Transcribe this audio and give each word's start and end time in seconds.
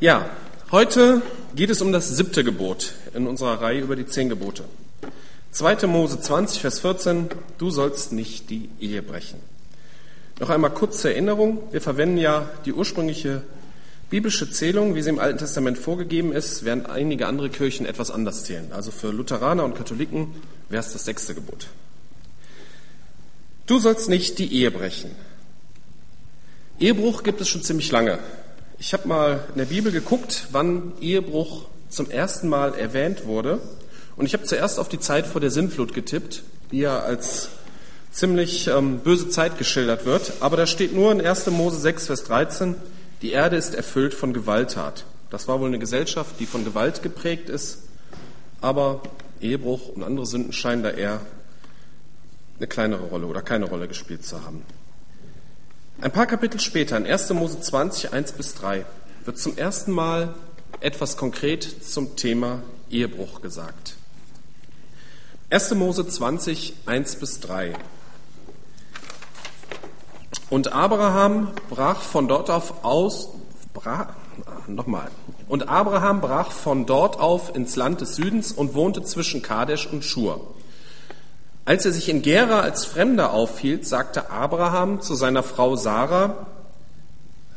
Ja, 0.00 0.30
heute 0.70 1.20
geht 1.54 1.68
es 1.68 1.82
um 1.82 1.92
das 1.92 2.08
siebte 2.08 2.42
Gebot 2.42 2.94
in 3.12 3.26
unserer 3.26 3.60
Reihe 3.60 3.80
über 3.80 3.96
die 3.96 4.06
zehn 4.06 4.30
Gebote. 4.30 4.64
2. 5.50 5.86
Mose 5.88 6.18
20, 6.18 6.62
Vers 6.62 6.80
14, 6.80 7.28
du 7.58 7.68
sollst 7.68 8.10
nicht 8.10 8.48
die 8.48 8.70
Ehe 8.80 9.02
brechen. 9.02 9.38
Noch 10.38 10.48
einmal 10.48 10.70
kurz 10.70 11.02
zur 11.02 11.10
Erinnerung, 11.10 11.58
wir 11.70 11.82
verwenden 11.82 12.16
ja 12.16 12.48
die 12.64 12.72
ursprüngliche 12.72 13.42
biblische 14.08 14.50
Zählung, 14.50 14.94
wie 14.94 15.02
sie 15.02 15.10
im 15.10 15.18
Alten 15.18 15.36
Testament 15.36 15.76
vorgegeben 15.76 16.32
ist, 16.32 16.64
während 16.64 16.88
einige 16.88 17.26
andere 17.26 17.50
Kirchen 17.50 17.84
etwas 17.84 18.10
anders 18.10 18.44
zählen. 18.44 18.72
Also 18.72 18.90
für 18.92 19.10
Lutheraner 19.10 19.64
und 19.66 19.74
Katholiken 19.74 20.34
wäre 20.70 20.80
es 20.80 20.94
das 20.94 21.04
sechste 21.04 21.34
Gebot. 21.34 21.66
Du 23.66 23.78
sollst 23.78 24.08
nicht 24.08 24.38
die 24.38 24.50
Ehe 24.50 24.70
brechen. 24.70 25.10
Ehebruch 26.78 27.22
gibt 27.22 27.42
es 27.42 27.50
schon 27.50 27.62
ziemlich 27.62 27.92
lange. 27.92 28.18
Ich 28.82 28.94
habe 28.94 29.06
mal 29.06 29.44
in 29.50 29.58
der 29.58 29.66
Bibel 29.66 29.92
geguckt, 29.92 30.46
wann 30.52 30.94
Ehebruch 31.02 31.66
zum 31.90 32.10
ersten 32.10 32.48
Mal 32.48 32.74
erwähnt 32.74 33.26
wurde. 33.26 33.60
Und 34.16 34.24
ich 34.24 34.32
habe 34.32 34.44
zuerst 34.44 34.78
auf 34.78 34.88
die 34.88 34.98
Zeit 34.98 35.26
vor 35.26 35.42
der 35.42 35.50
Sintflut 35.50 35.92
getippt, 35.92 36.42
die 36.72 36.78
ja 36.78 36.98
als 36.98 37.50
ziemlich 38.10 38.68
ähm, 38.68 39.00
böse 39.00 39.28
Zeit 39.28 39.58
geschildert 39.58 40.06
wird. 40.06 40.32
Aber 40.40 40.56
da 40.56 40.66
steht 40.66 40.94
nur 40.94 41.12
in 41.12 41.20
1. 41.20 41.48
Mose 41.50 41.78
6, 41.78 42.06
Vers 42.06 42.24
13, 42.24 42.74
die 43.20 43.32
Erde 43.32 43.56
ist 43.56 43.74
erfüllt 43.74 44.14
von 44.14 44.32
Gewalttat. 44.32 45.04
Das 45.28 45.46
war 45.46 45.60
wohl 45.60 45.68
eine 45.68 45.78
Gesellschaft, 45.78 46.36
die 46.40 46.46
von 46.46 46.64
Gewalt 46.64 47.02
geprägt 47.02 47.50
ist. 47.50 47.82
Aber 48.62 49.02
Ehebruch 49.42 49.90
und 49.90 50.02
andere 50.02 50.24
Sünden 50.24 50.54
scheinen 50.54 50.82
da 50.82 50.90
eher 50.90 51.20
eine 52.56 52.66
kleinere 52.66 53.04
Rolle 53.08 53.26
oder 53.26 53.42
keine 53.42 53.66
Rolle 53.66 53.88
gespielt 53.88 54.24
zu 54.24 54.42
haben. 54.42 54.62
Ein 56.02 56.12
paar 56.12 56.26
Kapitel 56.26 56.58
später, 56.60 56.96
in 56.96 57.06
1. 57.06 57.28
Mose 57.34 57.60
20, 57.60 58.14
1 58.14 58.32
bis 58.32 58.54
3, 58.54 58.86
wird 59.26 59.36
zum 59.36 59.58
ersten 59.58 59.92
Mal 59.92 60.34
etwas 60.80 61.18
konkret 61.18 61.84
zum 61.86 62.16
Thema 62.16 62.62
Ehebruch 62.88 63.42
gesagt. 63.42 63.96
1. 65.50 65.74
Mose 65.74 66.08
20, 66.08 66.72
1 66.86 67.16
bis 67.16 67.40
3. 67.40 67.74
Und 70.48 70.72
Abraham 70.72 71.48
brach 71.68 72.00
von 72.00 72.28
dort 72.28 72.48
auf 72.48 72.82
aus, 72.82 73.28
brach, 73.74 74.14
nochmal. 74.68 75.10
Und 75.48 75.68
Abraham 75.68 76.22
brach 76.22 76.50
von 76.50 76.86
dort 76.86 77.20
auf 77.20 77.54
ins 77.54 77.76
Land 77.76 78.00
des 78.00 78.16
Südens 78.16 78.52
und 78.52 78.72
wohnte 78.72 79.02
zwischen 79.02 79.42
Kadesh 79.42 79.86
und 79.86 80.02
Schur. 80.02 80.54
Als 81.64 81.84
er 81.84 81.92
sich 81.92 82.08
in 82.08 82.22
Gera 82.22 82.60
als 82.60 82.84
Fremder 82.84 83.32
aufhielt, 83.32 83.86
sagte 83.86 84.30
Abraham 84.30 85.00
zu 85.00 85.14
seiner 85.14 85.42
Frau 85.42 85.76
Sarah, 85.76 86.46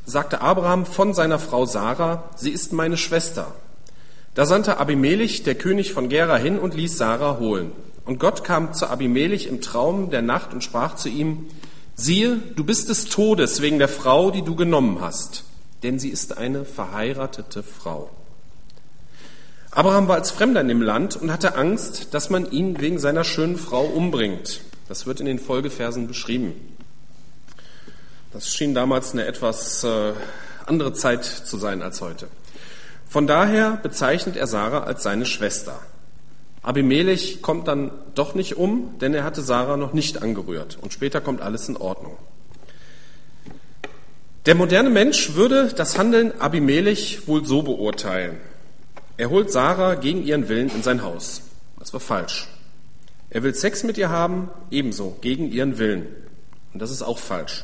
sagte 0.06 0.42
Abraham 0.42 0.86
von 0.86 1.14
seiner 1.14 1.40
Frau 1.40 1.66
Sarah, 1.66 2.24
sie 2.36 2.52
ist 2.52 2.74
meine 2.74 2.98
Schwester. 2.98 3.54
Da 4.36 4.46
sandte 4.46 4.78
Abimelech, 4.78 5.44
der 5.44 5.56
König 5.56 5.94
von 5.94 6.10
Gera, 6.10 6.38
hin 6.38 6.60
und 6.60 6.74
ließ 6.74 6.98
Sarah 6.98 7.38
holen. 7.40 7.72
Und 8.06 8.20
Gott 8.20 8.44
kam 8.44 8.74
zu 8.74 8.88
Abimelech 8.88 9.48
im 9.48 9.62
Traum 9.62 10.10
der 10.10 10.22
Nacht 10.22 10.54
und 10.54 10.64
sprach 10.64 10.96
zu 10.96 11.08
ihm, 11.08 11.46
siehe, 11.96 12.38
du 12.56 12.64
bist 12.64 12.90
des 12.90 13.06
Todes 13.06 13.62
wegen 13.62 13.80
der 13.80 13.88
Frau, 13.88 14.32
die 14.32 14.42
du 14.42 14.56
genommen 14.56 15.00
hast, 15.00 15.46
denn 15.84 16.00
sie 16.00 16.10
ist 16.10 16.38
eine 16.38 16.66
verheiratete 16.66 17.64
Frau. 17.64 18.10
Abraham 19.76 20.08
war 20.08 20.16
als 20.16 20.30
Fremder 20.30 20.62
in 20.62 20.68
dem 20.68 20.84
Land 20.84 21.16
und 21.16 21.32
hatte 21.32 21.56
Angst, 21.56 22.14
dass 22.14 22.30
man 22.30 22.50
ihn 22.52 22.80
wegen 22.80 23.00
seiner 23.00 23.24
schönen 23.24 23.58
Frau 23.58 23.86
umbringt. 23.86 24.62
Das 24.88 25.08
wird 25.08 25.20
in 25.20 25.26
den 25.26 25.40
Folgeversen 25.40 26.08
beschrieben. 26.08 26.54
Das 28.32 28.54
schien 28.54 28.76
damals 28.76 29.14
eine 29.14 29.26
etwas 29.26 29.84
äh, 29.84 30.14
andere 30.68 30.94
Zeit 30.94 31.26
zu 31.26 31.58
sein 31.58 31.82
als 31.82 32.02
heute. 32.02 32.28
Von 33.10 33.26
daher 33.26 33.80
bezeichnet 33.82 34.36
er 34.36 34.46
Sarah 34.46 34.84
als 34.84 35.02
seine 35.02 35.26
Schwester. 35.26 35.80
Abimelech 36.62 37.42
kommt 37.42 37.68
dann 37.68 37.92
doch 38.14 38.36
nicht 38.36 38.58
um, 38.58 38.98
denn 39.00 39.16
er 39.16 39.24
hatte 39.24 39.42
Sarah 39.42 39.78
noch 39.78 39.94
nicht 39.94 40.22
angerührt. 40.22 40.78
Und 40.82 40.94
später 40.94 41.20
kommt 41.20 41.42
alles 41.42 41.68
in 41.68 41.78
Ordnung. 41.78 42.18
Der 44.46 44.54
moderne 44.54 44.92
Mensch 44.92 45.34
würde 45.34 45.74
das 45.76 45.98
Handeln 45.98 46.40
Abimelech 46.40 47.28
wohl 47.28 47.44
so 47.44 47.64
beurteilen. 47.64 48.38
Er 49.16 49.30
holt 49.30 49.52
Sarah 49.52 49.96
gegen 49.96 50.24
ihren 50.24 50.50
Willen 50.50 50.70
in 50.70 50.82
sein 50.82 51.04
Haus. 51.04 51.42
Das 51.78 51.94
war 51.94 52.00
falsch. 52.00 52.48
Er 53.30 53.44
will 53.44 53.54
Sex 53.54 53.84
mit 53.84 53.98
ihr 53.98 54.10
haben, 54.10 54.50
ebenso, 54.72 55.18
gegen 55.22 55.52
ihren 55.52 55.78
Willen. 55.78 56.08
Und 56.74 56.82
das 56.82 56.92
ist 56.92 57.02
auch 57.02 57.20
falsch. 57.20 57.64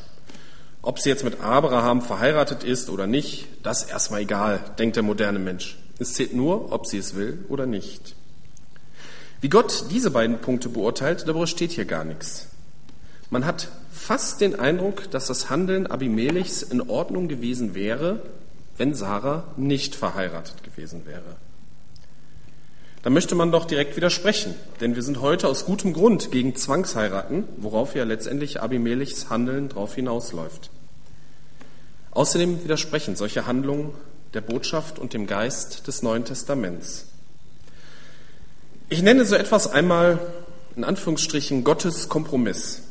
Ob 0.81 0.99
sie 0.99 1.09
jetzt 1.09 1.23
mit 1.23 1.41
Abraham 1.41 2.01
verheiratet 2.01 2.63
ist 2.63 2.89
oder 2.89 3.07
nicht, 3.07 3.47
das 3.63 3.83
ist 3.83 3.89
erstmal 3.89 4.21
egal, 4.21 4.59
denkt 4.77 4.95
der 4.95 5.03
moderne 5.03 5.39
Mensch. 5.39 5.77
Es 5.99 6.13
zählt 6.13 6.33
nur, 6.33 6.71
ob 6.71 6.85
sie 6.85 6.97
es 6.97 7.15
will 7.15 7.45
oder 7.49 7.65
nicht. 7.65 8.15
Wie 9.41 9.49
Gott 9.49 9.85
diese 9.91 10.11
beiden 10.11 10.39
Punkte 10.39 10.69
beurteilt, 10.69 11.27
darüber 11.27 11.47
steht 11.47 11.71
hier 11.71 11.85
gar 11.85 12.03
nichts. 12.03 12.47
Man 13.29 13.45
hat 13.45 13.69
fast 13.91 14.41
den 14.41 14.59
Eindruck, 14.59 15.11
dass 15.11 15.27
das 15.27 15.49
Handeln 15.49 15.87
Abimelechs 15.87 16.61
in 16.61 16.81
Ordnung 16.89 17.27
gewesen 17.27 17.75
wäre, 17.75 18.21
wenn 18.79 18.95
Sarah 18.95 19.43
nicht 19.57 19.93
verheiratet 19.93 20.63
gewesen 20.63 21.05
wäre. 21.05 21.35
Da 23.03 23.09
möchte 23.09 23.35
man 23.35 23.51
doch 23.51 23.65
direkt 23.65 23.95
widersprechen, 23.97 24.55
denn 24.81 24.95
wir 24.95 25.03
sind 25.03 25.21
heute 25.21 25.47
aus 25.47 25.65
gutem 25.65 25.93
Grund 25.93 26.31
gegen 26.31 26.55
Zwangsheiraten, 26.55 27.43
worauf 27.57 27.93
ja 27.93 28.05
letztendlich 28.05 28.61
Abimelechs 28.61 29.29
Handeln 29.29 29.69
drauf 29.69 29.95
hinausläuft. 29.95 30.69
Außerdem 32.11 32.63
widersprechen 32.63 33.15
solche 33.15 33.45
Handlungen 33.45 33.93
der 34.33 34.41
Botschaft 34.41 34.97
und 34.97 35.13
dem 35.13 35.27
Geist 35.27 35.87
des 35.87 36.01
Neuen 36.01 36.23
Testaments. 36.23 37.05
Ich 38.87 39.01
nenne 39.01 39.25
so 39.25 39.35
etwas 39.35 39.67
einmal 39.67 40.19
in 40.75 40.83
Anführungsstrichen 40.85 41.65
Gottes 41.65 42.07
Kompromiss. 42.07 42.83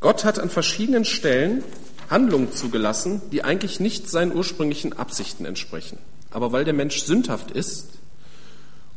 Gott 0.00 0.24
hat 0.24 0.38
an 0.38 0.50
verschiedenen 0.50 1.04
Stellen 1.04 1.64
Handlungen 2.12 2.52
zugelassen, 2.52 3.20
die 3.32 3.42
eigentlich 3.42 3.80
nicht 3.80 4.08
seinen 4.08 4.34
ursprünglichen 4.34 4.92
Absichten 4.92 5.44
entsprechen. 5.44 5.98
Aber 6.30 6.52
weil 6.52 6.64
der 6.64 6.74
Mensch 6.74 7.02
sündhaft 7.02 7.50
ist 7.50 7.88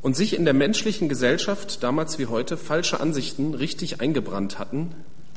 und 0.01 0.15
sich 0.15 0.35
in 0.35 0.45
der 0.45 0.53
menschlichen 0.53 1.09
Gesellschaft 1.09 1.81
damals 1.81 2.19
wie 2.19 2.27
heute 2.27 2.57
falsche 2.57 2.99
Ansichten 2.99 3.53
richtig 3.55 4.01
eingebrannt 4.01 4.59
hatten, 4.59 4.93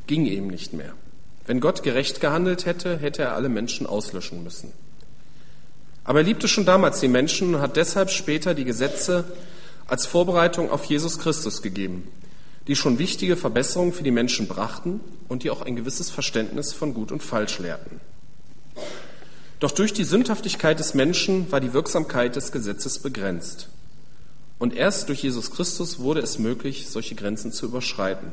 ging 0.07 0.27
eben 0.27 0.49
nicht 0.49 0.75
mehr. 0.75 0.93
Wenn 1.47 1.61
Gott 1.61 1.83
gerecht 1.83 2.21
gehandelt 2.21 2.67
hätte, 2.67 2.99
hätte 2.99 3.23
er 3.23 3.35
alle 3.35 3.49
Menschen 3.49 3.87
auslöschen 3.87 4.45
müssen. 4.45 4.71
Aber 6.05 6.21
er 6.21 6.25
liebte 6.27 6.49
schon 6.49 6.67
damals 6.67 7.01
die 7.01 7.09
Menschen 7.09 7.55
und 7.55 7.61
hat 7.61 7.77
deshalb 7.77 8.11
später 8.11 8.55
die 8.55 8.65
Gesetze 8.65 9.25
als 9.87 10.07
Vorbereitung 10.07 10.71
auf 10.71 10.85
Jesus 10.85 11.19
Christus 11.19 11.63
gegeben, 11.63 12.07
die 12.69 12.77
schon 12.77 12.99
wichtige 12.99 13.37
Verbesserungen 13.37 13.93
für 13.93 14.05
die 14.05 14.11
Menschen 14.11 14.47
brachten 14.47 15.01
und 15.27 15.43
die 15.43 15.51
auch 15.51 15.63
ein 15.63 15.75
gewisses 15.75 16.11
Verständnis 16.11 16.73
von 16.73 16.95
Gut 16.95 17.11
und 17.11 17.23
Falsch 17.23 17.59
lehrten. 17.59 18.01
Doch 19.59 19.73
durch 19.73 19.93
die 19.93 20.05
Sündhaftigkeit 20.05 20.79
des 20.79 20.95
Menschen 20.95 21.51
war 21.51 21.61
die 21.61 21.73
Wirksamkeit 21.73 22.37
des 22.37 22.53
Gesetzes 22.53 23.01
begrenzt. 23.01 23.69
Und 24.59 24.75
erst 24.75 25.09
durch 25.09 25.23
Jesus 25.23 25.51
Christus 25.51 25.99
wurde 25.99 26.21
es 26.21 26.39
möglich, 26.39 26.89
solche 26.89 27.15
Grenzen 27.15 27.53
zu 27.53 27.67
überschreiten. 27.67 28.33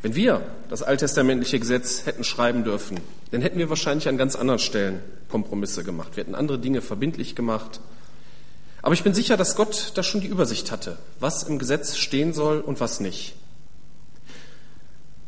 Wenn 0.00 0.14
wir 0.14 0.42
das 0.68 0.82
alttestamentliche 0.82 1.58
Gesetz 1.58 2.06
hätten 2.06 2.24
schreiben 2.24 2.64
dürfen, 2.64 3.00
dann 3.30 3.40
hätten 3.40 3.58
wir 3.58 3.68
wahrscheinlich 3.68 4.08
an 4.08 4.18
ganz 4.18 4.36
anderen 4.36 4.58
Stellen 4.58 5.00
Kompromisse 5.28 5.84
gemacht. 5.84 6.16
Wir 6.16 6.24
hätten 6.24 6.34
andere 6.34 6.58
Dinge 6.58 6.82
verbindlich 6.82 7.34
gemacht, 7.34 7.80
aber 8.82 8.94
ich 8.94 9.04
bin 9.04 9.14
sicher, 9.14 9.36
dass 9.36 9.54
Gott 9.54 9.92
da 9.94 10.02
schon 10.02 10.20
die 10.20 10.26
Übersicht 10.26 10.72
hatte, 10.72 10.98
was 11.20 11.44
im 11.44 11.60
Gesetz 11.60 11.96
stehen 11.96 12.32
soll 12.32 12.60
und 12.60 12.80
was 12.80 12.98
nicht. 12.98 13.34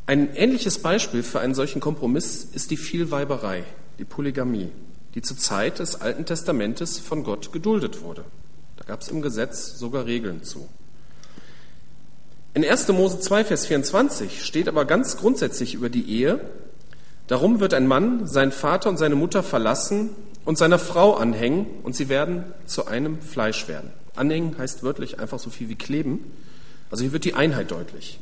Ein 0.07 0.35
ähnliches 0.35 0.81
Beispiel 0.81 1.23
für 1.23 1.41
einen 1.41 1.55
solchen 1.55 1.81
Kompromiss 1.81 2.45
ist 2.53 2.73
die 2.73 2.77
Vielweiberei, 2.77 3.65
die 3.99 4.05
Polygamie, 4.05 4.71
die 5.15 5.23
zur 5.23 5.39
Zeit 5.39 5.79
des 5.79 6.01
Alten 6.01 6.27
Testamentes 6.27 6.99
von 6.99 7.23
Gott 7.23 7.53
geduldet 7.53 8.03
wurde. 8.03 8.25
Da 8.77 8.85
gab 8.85 9.01
es 9.01 9.09
im 9.09 9.23
Gesetz 9.23 9.79
sogar 9.79 10.05
Regeln 10.05 10.43
zu. 10.43 10.69
In 12.55 12.65
1. 12.65 12.89
Mose 12.89 13.21
2, 13.21 13.45
Vers 13.45 13.67
24 13.67 14.45
steht 14.45 14.69
aber 14.69 14.85
ganz 14.85 15.17
grundsätzlich 15.17 15.75
über 15.75 15.89
die 15.89 16.09
Ehe, 16.09 16.41
darum 17.29 17.61
wird 17.61 17.73
ein 17.73 17.87
Mann 17.87 18.27
seinen 18.27 18.53
Vater 18.53 18.91
und 18.91 18.97
seine 18.97 19.15
Mutter 19.15 19.43
verlassen 19.43 20.11
und 20.45 20.59
seiner 20.59 20.79
Frau 20.79 21.15
anhängen 21.15 21.67
und 21.83 21.97
sie 21.97 22.09
werden 22.09 22.45
zu 22.67 22.87
einem 22.87 23.21
Fleisch 23.21 23.69
werden. 23.69 23.91
Anhängen 24.17 24.57
heißt 24.59 24.83
wörtlich 24.83 25.19
einfach 25.19 25.39
so 25.39 25.51
viel 25.51 25.69
wie 25.69 25.75
kleben. 25.75 26.33
Also 26.91 27.03
hier 27.03 27.13
wird 27.13 27.25
die 27.25 27.35
Einheit 27.35 27.71
deutlich. 27.71 28.21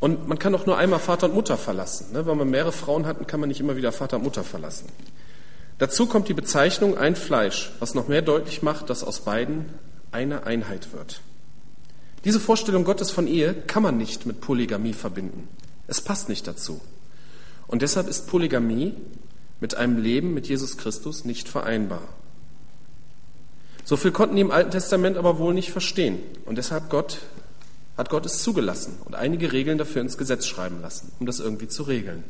Und 0.00 0.26
man 0.26 0.38
kann 0.38 0.54
auch 0.54 0.66
nur 0.66 0.78
einmal 0.78 0.98
Vater 0.98 1.26
und 1.26 1.34
Mutter 1.34 1.56
verlassen. 1.56 2.12
Ne? 2.12 2.26
Wenn 2.26 2.36
man 2.36 2.50
mehrere 2.50 2.72
Frauen 2.72 3.06
hat, 3.06 3.26
kann 3.28 3.40
man 3.40 3.48
nicht 3.48 3.60
immer 3.60 3.76
wieder 3.76 3.92
Vater 3.92 4.16
und 4.16 4.24
Mutter 4.24 4.42
verlassen. 4.42 4.88
Dazu 5.78 6.06
kommt 6.06 6.28
die 6.28 6.34
Bezeichnung 6.34 6.96
ein 6.96 7.16
Fleisch, 7.16 7.72
was 7.78 7.94
noch 7.94 8.08
mehr 8.08 8.22
deutlich 8.22 8.62
macht, 8.62 8.90
dass 8.90 9.04
aus 9.04 9.20
beiden 9.20 9.66
eine 10.10 10.44
Einheit 10.44 10.92
wird. 10.92 11.20
Diese 12.24 12.40
Vorstellung 12.40 12.84
Gottes 12.84 13.10
von 13.10 13.26
Ehe 13.26 13.54
kann 13.54 13.82
man 13.82 13.96
nicht 13.96 14.26
mit 14.26 14.40
Polygamie 14.40 14.92
verbinden. 14.92 15.48
Es 15.88 16.00
passt 16.00 16.28
nicht 16.28 16.46
dazu. 16.46 16.80
Und 17.66 17.82
deshalb 17.82 18.06
ist 18.06 18.28
Polygamie 18.28 18.94
mit 19.62 19.76
einem 19.76 19.96
Leben 19.96 20.34
mit 20.34 20.48
Jesus 20.48 20.76
Christus 20.76 21.24
nicht 21.24 21.48
vereinbar. 21.48 22.02
So 23.84 23.96
viel 23.96 24.10
konnten 24.10 24.34
die 24.34 24.42
im 24.42 24.50
Alten 24.50 24.72
Testament 24.72 25.16
aber 25.16 25.38
wohl 25.38 25.54
nicht 25.54 25.70
verstehen. 25.70 26.18
Und 26.44 26.58
deshalb 26.58 26.90
Gott, 26.90 27.20
hat 27.96 28.10
Gott 28.10 28.26
es 28.26 28.42
zugelassen 28.42 28.98
und 29.04 29.14
einige 29.14 29.52
Regeln 29.52 29.78
dafür 29.78 30.02
ins 30.02 30.18
Gesetz 30.18 30.46
schreiben 30.46 30.80
lassen, 30.82 31.12
um 31.20 31.26
das 31.26 31.38
irgendwie 31.38 31.68
zu 31.68 31.84
regeln. 31.84 32.24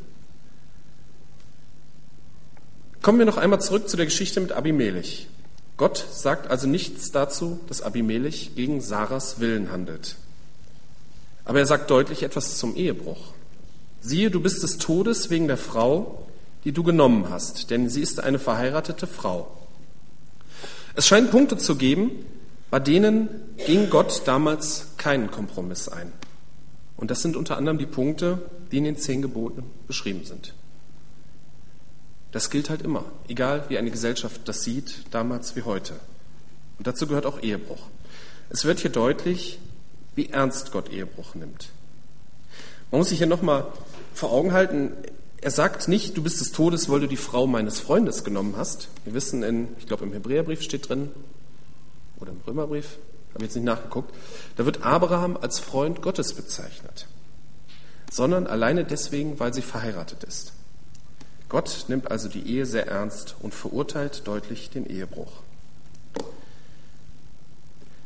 Kommen 3.00 3.18
wir 3.18 3.24
noch 3.24 3.38
einmal 3.38 3.62
zurück 3.62 3.88
zu 3.88 3.96
der 3.96 4.06
Geschichte 4.06 4.38
mit 4.38 4.52
Abimelech. 4.52 5.26
Gott 5.78 6.04
sagt 6.12 6.50
also 6.50 6.66
nichts 6.68 7.12
dazu, 7.12 7.60
dass 7.66 7.80
Abimelech 7.80 8.54
gegen 8.56 8.82
Sarahs 8.82 9.40
Willen 9.40 9.72
handelt. 9.72 10.16
Aber 11.46 11.60
er 11.60 11.66
sagt 11.66 11.90
deutlich 11.90 12.24
etwas 12.24 12.58
zum 12.58 12.76
Ehebruch. 12.76 13.32
Siehe, 14.02 14.30
du 14.30 14.40
bist 14.42 14.62
des 14.62 14.76
Todes 14.76 15.30
wegen 15.30 15.46
der 15.46 15.56
Frau, 15.56 16.21
die 16.64 16.72
du 16.72 16.82
genommen 16.82 17.28
hast, 17.30 17.70
denn 17.70 17.88
sie 17.88 18.00
ist 18.00 18.20
eine 18.20 18.38
verheiratete 18.38 19.06
Frau. 19.06 19.56
Es 20.94 21.06
scheint 21.06 21.30
Punkte 21.30 21.56
zu 21.56 21.76
geben, 21.76 22.10
bei 22.70 22.78
denen 22.78 23.28
ging 23.66 23.90
Gott 23.90 24.22
damals 24.26 24.88
keinen 24.96 25.30
Kompromiss 25.30 25.88
ein. 25.88 26.12
Und 26.96 27.10
das 27.10 27.22
sind 27.22 27.36
unter 27.36 27.56
anderem 27.56 27.78
die 27.78 27.86
Punkte, 27.86 28.38
die 28.70 28.78
in 28.78 28.84
den 28.84 28.96
zehn 28.96 29.22
Geboten 29.22 29.64
beschrieben 29.86 30.24
sind. 30.24 30.54
Das 32.30 32.48
gilt 32.48 32.70
halt 32.70 32.82
immer, 32.82 33.04
egal 33.28 33.64
wie 33.68 33.76
eine 33.76 33.90
Gesellschaft 33.90 34.42
das 34.46 34.62
sieht, 34.62 35.04
damals 35.10 35.54
wie 35.56 35.62
heute. 35.62 35.94
Und 36.78 36.86
dazu 36.86 37.06
gehört 37.06 37.26
auch 37.26 37.42
Ehebruch. 37.42 37.86
Es 38.48 38.64
wird 38.64 38.80
hier 38.80 38.90
deutlich, 38.90 39.58
wie 40.14 40.30
ernst 40.30 40.72
Gott 40.72 40.90
Ehebruch 40.90 41.34
nimmt. 41.34 41.70
Man 42.90 43.00
muss 43.00 43.08
sich 43.08 43.18
hier 43.18 43.26
nochmal 43.26 43.66
vor 44.14 44.32
Augen 44.32 44.52
halten, 44.52 44.92
er 45.42 45.50
sagt 45.50 45.88
nicht, 45.88 46.16
du 46.16 46.22
bist 46.22 46.40
des 46.40 46.52
Todes, 46.52 46.88
weil 46.88 47.00
du 47.00 47.08
die 47.08 47.16
Frau 47.16 47.48
meines 47.48 47.80
Freundes 47.80 48.22
genommen 48.22 48.54
hast. 48.56 48.88
Wir 49.04 49.12
wissen, 49.12 49.42
in, 49.42 49.68
ich 49.78 49.86
glaube 49.86 50.04
im 50.04 50.12
Hebräerbrief 50.12 50.62
steht 50.62 50.88
drin, 50.88 51.10
oder 52.20 52.30
im 52.30 52.40
Römerbrief, 52.46 52.98
habe 53.34 53.44
jetzt 53.44 53.56
nicht 53.56 53.64
nachgeguckt, 53.64 54.14
da 54.56 54.64
wird 54.64 54.84
Abraham 54.84 55.36
als 55.36 55.58
Freund 55.58 56.00
Gottes 56.00 56.34
bezeichnet, 56.34 57.08
sondern 58.10 58.46
alleine 58.46 58.84
deswegen, 58.84 59.40
weil 59.40 59.52
sie 59.52 59.62
verheiratet 59.62 60.22
ist. 60.22 60.52
Gott 61.48 61.86
nimmt 61.88 62.10
also 62.10 62.28
die 62.28 62.48
Ehe 62.48 62.64
sehr 62.64 62.86
ernst 62.86 63.34
und 63.40 63.52
verurteilt 63.52 64.22
deutlich 64.26 64.70
den 64.70 64.86
Ehebruch. 64.86 65.32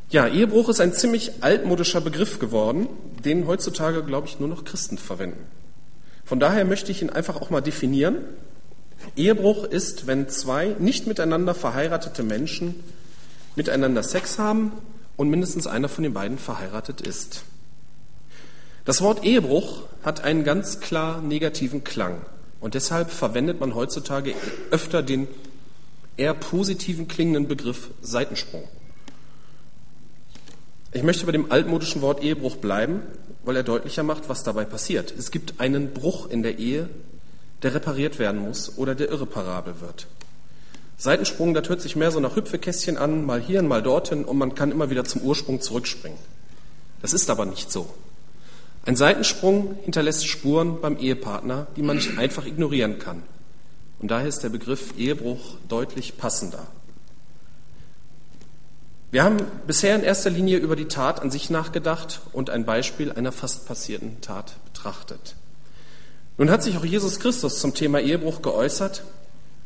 Ja, 0.09 0.27
Ehebruch 0.27 0.69
ist 0.69 0.81
ein 0.81 0.93
ziemlich 0.93 1.43
altmodischer 1.43 2.01
Begriff 2.01 2.39
geworden, 2.39 2.87
den 3.23 3.45
heutzutage, 3.45 4.03
glaube 4.03 4.27
ich, 4.27 4.39
nur 4.39 4.49
noch 4.49 4.65
Christen 4.65 4.97
verwenden. 4.97 5.45
Von 6.27 6.41
daher 6.41 6.65
möchte 6.65 6.91
ich 6.91 7.01
ihn 7.01 7.09
einfach 7.09 7.41
auch 7.41 7.49
mal 7.49 7.61
definieren. 7.61 8.17
Ehebruch 9.15 9.63
ist, 9.63 10.07
wenn 10.07 10.27
zwei 10.27 10.75
nicht 10.77 11.07
miteinander 11.07 11.55
verheiratete 11.55 12.21
Menschen 12.21 12.75
miteinander 13.55 14.03
Sex 14.03 14.37
haben 14.37 14.73
und 15.15 15.29
mindestens 15.29 15.67
einer 15.67 15.87
von 15.87 16.03
den 16.03 16.13
beiden 16.13 16.37
verheiratet 16.37 16.99
ist. 16.99 17.43
Das 18.83 19.01
Wort 19.01 19.23
Ehebruch 19.23 19.83
hat 20.03 20.25
einen 20.25 20.43
ganz 20.43 20.81
klar 20.81 21.21
negativen 21.21 21.85
Klang. 21.85 22.21
Und 22.59 22.73
deshalb 22.73 23.09
verwendet 23.09 23.61
man 23.61 23.73
heutzutage 23.73 24.33
öfter 24.69 25.03
den 25.03 25.29
eher 26.17 26.33
positiven 26.33 27.07
klingenden 27.07 27.47
Begriff 27.47 27.89
Seitensprung. 28.01 28.67
Ich 30.97 31.03
möchte 31.03 31.27
bei 31.27 31.31
dem 31.31 31.51
altmodischen 31.51 32.01
Wort 32.01 32.23
Ehebruch 32.23 32.55
bleiben, 32.55 33.03
weil 33.45 33.55
er 33.55 33.61
deutlicher 33.61 34.01
macht, 34.01 34.29
was 34.29 34.41
dabei 34.41 34.65
passiert. 34.65 35.13
Es 35.15 35.29
gibt 35.29 35.59
einen 35.59 35.93
Bruch 35.93 36.27
in 36.27 36.41
der 36.41 36.57
Ehe, 36.57 36.89
der 37.61 37.75
repariert 37.75 38.17
werden 38.17 38.41
muss 38.41 38.79
oder 38.79 38.95
der 38.95 39.11
irreparabel 39.11 39.79
wird. 39.79 40.07
Seitensprung, 40.97 41.53
das 41.53 41.69
hört 41.69 41.81
sich 41.81 41.95
mehr 41.95 42.09
so 42.09 42.19
nach 42.19 42.35
Hüpfekästchen 42.35 42.97
an, 42.97 43.27
mal 43.27 43.39
hier 43.39 43.59
und 43.59 43.67
mal 43.67 43.83
dorthin 43.83 44.25
und 44.25 44.39
man 44.39 44.55
kann 44.55 44.71
immer 44.71 44.89
wieder 44.89 45.03
zum 45.03 45.21
Ursprung 45.21 45.61
zurückspringen. 45.61 46.17
Das 47.03 47.13
ist 47.13 47.29
aber 47.29 47.45
nicht 47.45 47.71
so. 47.71 47.87
Ein 48.83 48.95
Seitensprung 48.95 49.77
hinterlässt 49.83 50.27
Spuren 50.27 50.81
beim 50.81 50.97
Ehepartner, 50.97 51.67
die 51.75 51.83
man 51.83 51.97
nicht 51.97 52.17
einfach 52.17 52.47
ignorieren 52.47 52.97
kann. 52.97 53.21
Und 53.99 54.09
daher 54.09 54.27
ist 54.27 54.39
der 54.39 54.49
Begriff 54.49 54.95
Ehebruch 54.97 55.57
deutlich 55.69 56.17
passender. 56.17 56.65
Wir 59.09 59.23
haben 59.23 59.37
bisher 59.65 59.95
in 59.95 60.03
erster 60.03 60.29
Linie 60.29 60.57
über 60.57 60.75
die 60.75 60.89
Tat 60.89 61.21
an 61.21 61.31
sich 61.31 61.49
nachgedacht 61.49 62.19
und 62.33 62.49
ein 62.49 62.65
Beispiel 62.65 63.11
einer 63.11 63.31
fast 63.31 63.65
passierten 63.65 64.19
Tat 64.19 64.55
betrachtet. 64.65 65.35
Nun 66.37 66.49
hat 66.49 66.61
sich 66.61 66.77
auch 66.77 66.83
Jesus 66.83 67.19
Christus 67.19 67.59
zum 67.59 67.73
Thema 67.73 68.01
Ehebruch 68.01 68.41
geäußert 68.41 69.03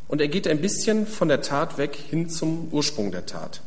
und 0.08 0.22
er 0.22 0.28
geht 0.28 0.48
ein 0.48 0.62
bisschen 0.62 1.08
von 1.08 1.28
der 1.28 1.42
Tat 1.42 1.80
weg 1.80 1.96
hin 1.96 2.30
zum 2.30 2.68
Ursprung 2.72 3.12
der 3.12 3.26
Tat. 3.26 3.62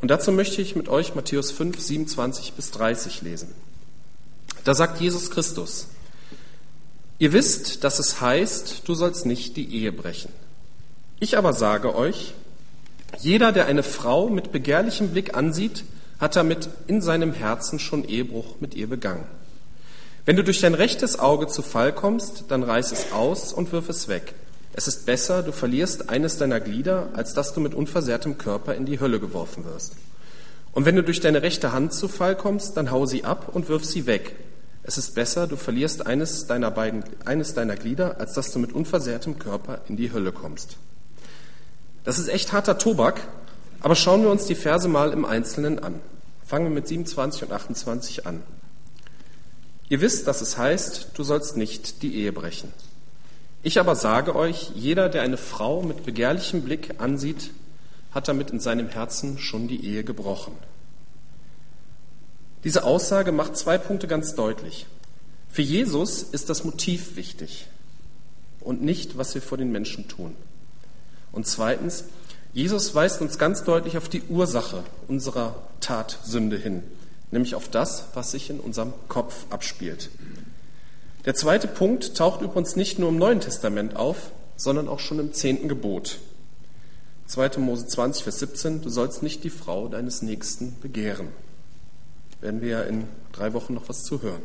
Und 0.00 0.10
dazu 0.10 0.32
möchte 0.32 0.60
ich 0.60 0.74
mit 0.74 0.88
euch 0.88 1.14
Matthäus 1.14 1.52
5, 1.52 1.78
27 1.78 2.54
bis 2.54 2.72
30 2.72 3.22
lesen. 3.22 3.54
Da 4.64 4.74
sagt 4.74 5.00
Jesus 5.00 5.30
Christus, 5.30 5.86
ihr 7.18 7.32
wisst, 7.32 7.84
dass 7.84 8.00
es 8.00 8.20
heißt, 8.20 8.82
du 8.86 8.94
sollst 8.94 9.24
nicht 9.24 9.56
die 9.56 9.72
Ehe 9.72 9.92
brechen. 9.92 10.32
Ich 11.20 11.38
aber 11.38 11.52
sage 11.52 11.94
euch, 11.94 12.34
jeder, 13.18 13.52
der 13.52 13.66
eine 13.66 13.82
Frau 13.82 14.28
mit 14.28 14.52
begehrlichem 14.52 15.08
Blick 15.08 15.36
ansieht, 15.36 15.84
hat 16.18 16.36
damit 16.36 16.68
in 16.86 17.00
seinem 17.00 17.32
Herzen 17.32 17.78
schon 17.78 18.04
Ehebruch 18.04 18.60
mit 18.60 18.74
ihr 18.74 18.88
begangen. 18.88 19.24
Wenn 20.24 20.36
du 20.36 20.44
durch 20.44 20.60
dein 20.60 20.74
rechtes 20.74 21.18
Auge 21.18 21.48
zu 21.48 21.62
Fall 21.62 21.92
kommst, 21.92 22.44
dann 22.48 22.62
reiß 22.62 22.92
es 22.92 23.12
aus 23.12 23.52
und 23.52 23.72
wirf 23.72 23.88
es 23.88 24.08
weg. 24.08 24.34
Es 24.72 24.88
ist 24.88 25.06
besser, 25.06 25.42
du 25.42 25.52
verlierst 25.52 26.08
eines 26.08 26.38
deiner 26.38 26.60
Glieder, 26.60 27.10
als 27.12 27.34
dass 27.34 27.52
du 27.52 27.60
mit 27.60 27.74
unversehrtem 27.74 28.38
Körper 28.38 28.74
in 28.74 28.86
die 28.86 29.00
Hölle 29.00 29.20
geworfen 29.20 29.64
wirst. 29.64 29.96
Und 30.72 30.86
wenn 30.86 30.96
du 30.96 31.04
durch 31.04 31.20
deine 31.20 31.42
rechte 31.42 31.72
Hand 31.72 31.92
zu 31.92 32.08
Fall 32.08 32.34
kommst, 32.34 32.76
dann 32.76 32.90
hau 32.90 33.06
sie 33.06 33.24
ab 33.24 33.50
und 33.52 33.68
wirf 33.68 33.84
sie 33.84 34.06
weg. 34.06 34.34
Es 34.82 34.98
ist 34.98 35.14
besser, 35.14 35.46
du 35.46 35.56
verlierst 35.56 36.06
eines 36.06 36.46
deiner, 36.46 36.70
beiden, 36.70 37.04
eines 37.24 37.54
deiner 37.54 37.76
Glieder, 37.76 38.18
als 38.18 38.32
dass 38.32 38.50
du 38.50 38.58
mit 38.58 38.72
unversehrtem 38.72 39.38
Körper 39.38 39.82
in 39.88 39.96
die 39.96 40.12
Hölle 40.12 40.32
kommst. 40.32 40.76
Das 42.04 42.18
ist 42.18 42.28
echt 42.28 42.52
harter 42.52 42.78
Tobak, 42.78 43.26
aber 43.80 43.96
schauen 43.96 44.22
wir 44.22 44.30
uns 44.30 44.44
die 44.46 44.54
Verse 44.54 44.88
mal 44.88 45.12
im 45.12 45.24
Einzelnen 45.24 45.78
an. 45.78 46.00
Fangen 46.44 46.66
wir 46.66 46.74
mit 46.74 46.86
27 46.86 47.42
und 47.42 47.52
28 47.52 48.26
an. 48.26 48.42
Ihr 49.88 50.00
wisst, 50.00 50.26
dass 50.28 50.40
es 50.40 50.58
heißt, 50.58 51.10
du 51.14 51.24
sollst 51.24 51.56
nicht 51.56 52.02
die 52.02 52.14
Ehe 52.16 52.32
brechen. 52.32 52.72
Ich 53.62 53.80
aber 53.80 53.96
sage 53.96 54.36
euch, 54.36 54.70
jeder, 54.74 55.08
der 55.08 55.22
eine 55.22 55.38
Frau 55.38 55.82
mit 55.82 56.04
begehrlichem 56.04 56.62
Blick 56.62 57.00
ansieht, 57.00 57.50
hat 58.12 58.28
damit 58.28 58.50
in 58.50 58.60
seinem 58.60 58.88
Herzen 58.88 59.38
schon 59.38 59.68
die 59.68 59.84
Ehe 59.86 60.04
gebrochen. 60.04 60.52
Diese 62.62 62.84
Aussage 62.84 63.32
macht 63.32 63.56
zwei 63.56 63.78
Punkte 63.78 64.06
ganz 64.06 64.34
deutlich. 64.34 64.86
Für 65.48 65.62
Jesus 65.62 66.22
ist 66.22 66.50
das 66.50 66.64
Motiv 66.64 67.16
wichtig 67.16 67.66
und 68.60 68.82
nicht, 68.82 69.16
was 69.16 69.34
wir 69.34 69.42
vor 69.42 69.58
den 69.58 69.72
Menschen 69.72 70.08
tun. 70.08 70.34
Und 71.34 71.46
zweitens, 71.46 72.04
Jesus 72.52 72.94
weist 72.94 73.20
uns 73.20 73.38
ganz 73.38 73.64
deutlich 73.64 73.96
auf 73.96 74.08
die 74.08 74.22
Ursache 74.28 74.84
unserer 75.08 75.56
Tatsünde 75.80 76.56
hin, 76.56 76.82
nämlich 77.30 77.54
auf 77.54 77.68
das, 77.68 78.06
was 78.14 78.30
sich 78.30 78.50
in 78.50 78.60
unserem 78.60 78.92
Kopf 79.08 79.46
abspielt. 79.50 80.10
Der 81.24 81.34
zweite 81.34 81.66
Punkt 81.66 82.16
taucht 82.16 82.42
übrigens 82.42 82.76
nicht 82.76 82.98
nur 82.98 83.08
im 83.08 83.18
Neuen 83.18 83.40
Testament 83.40 83.96
auf, 83.96 84.30
sondern 84.56 84.88
auch 84.88 85.00
schon 85.00 85.18
im 85.18 85.32
zehnten 85.32 85.68
Gebot. 85.68 86.18
2. 87.26 87.58
Mose 87.58 87.86
20, 87.86 88.22
Vers 88.22 88.38
17, 88.38 88.82
du 88.82 88.90
sollst 88.90 89.22
nicht 89.22 89.42
die 89.42 89.50
Frau 89.50 89.88
deines 89.88 90.22
Nächsten 90.22 90.78
begehren 90.80 91.28
werden 92.44 92.60
wir 92.60 92.68
ja 92.68 92.82
in 92.82 93.08
drei 93.32 93.54
Wochen 93.54 93.72
noch 93.72 93.88
was 93.88 94.04
zu 94.04 94.22
hören. 94.22 94.42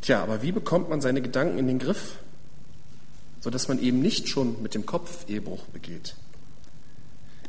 Tja, 0.00 0.22
aber 0.22 0.40
wie 0.42 0.52
bekommt 0.52 0.88
man 0.88 1.00
seine 1.00 1.20
Gedanken 1.20 1.58
in 1.58 1.66
den 1.66 1.80
Griff, 1.80 2.18
sodass 3.42 3.68
man 3.68 3.78
eben 3.82 4.00
nicht 4.00 4.28
schon 4.28 4.62
mit 4.62 4.74
dem 4.74 4.86
Kopf 4.86 5.28
Ehebruch 5.28 5.64
begeht? 5.66 6.14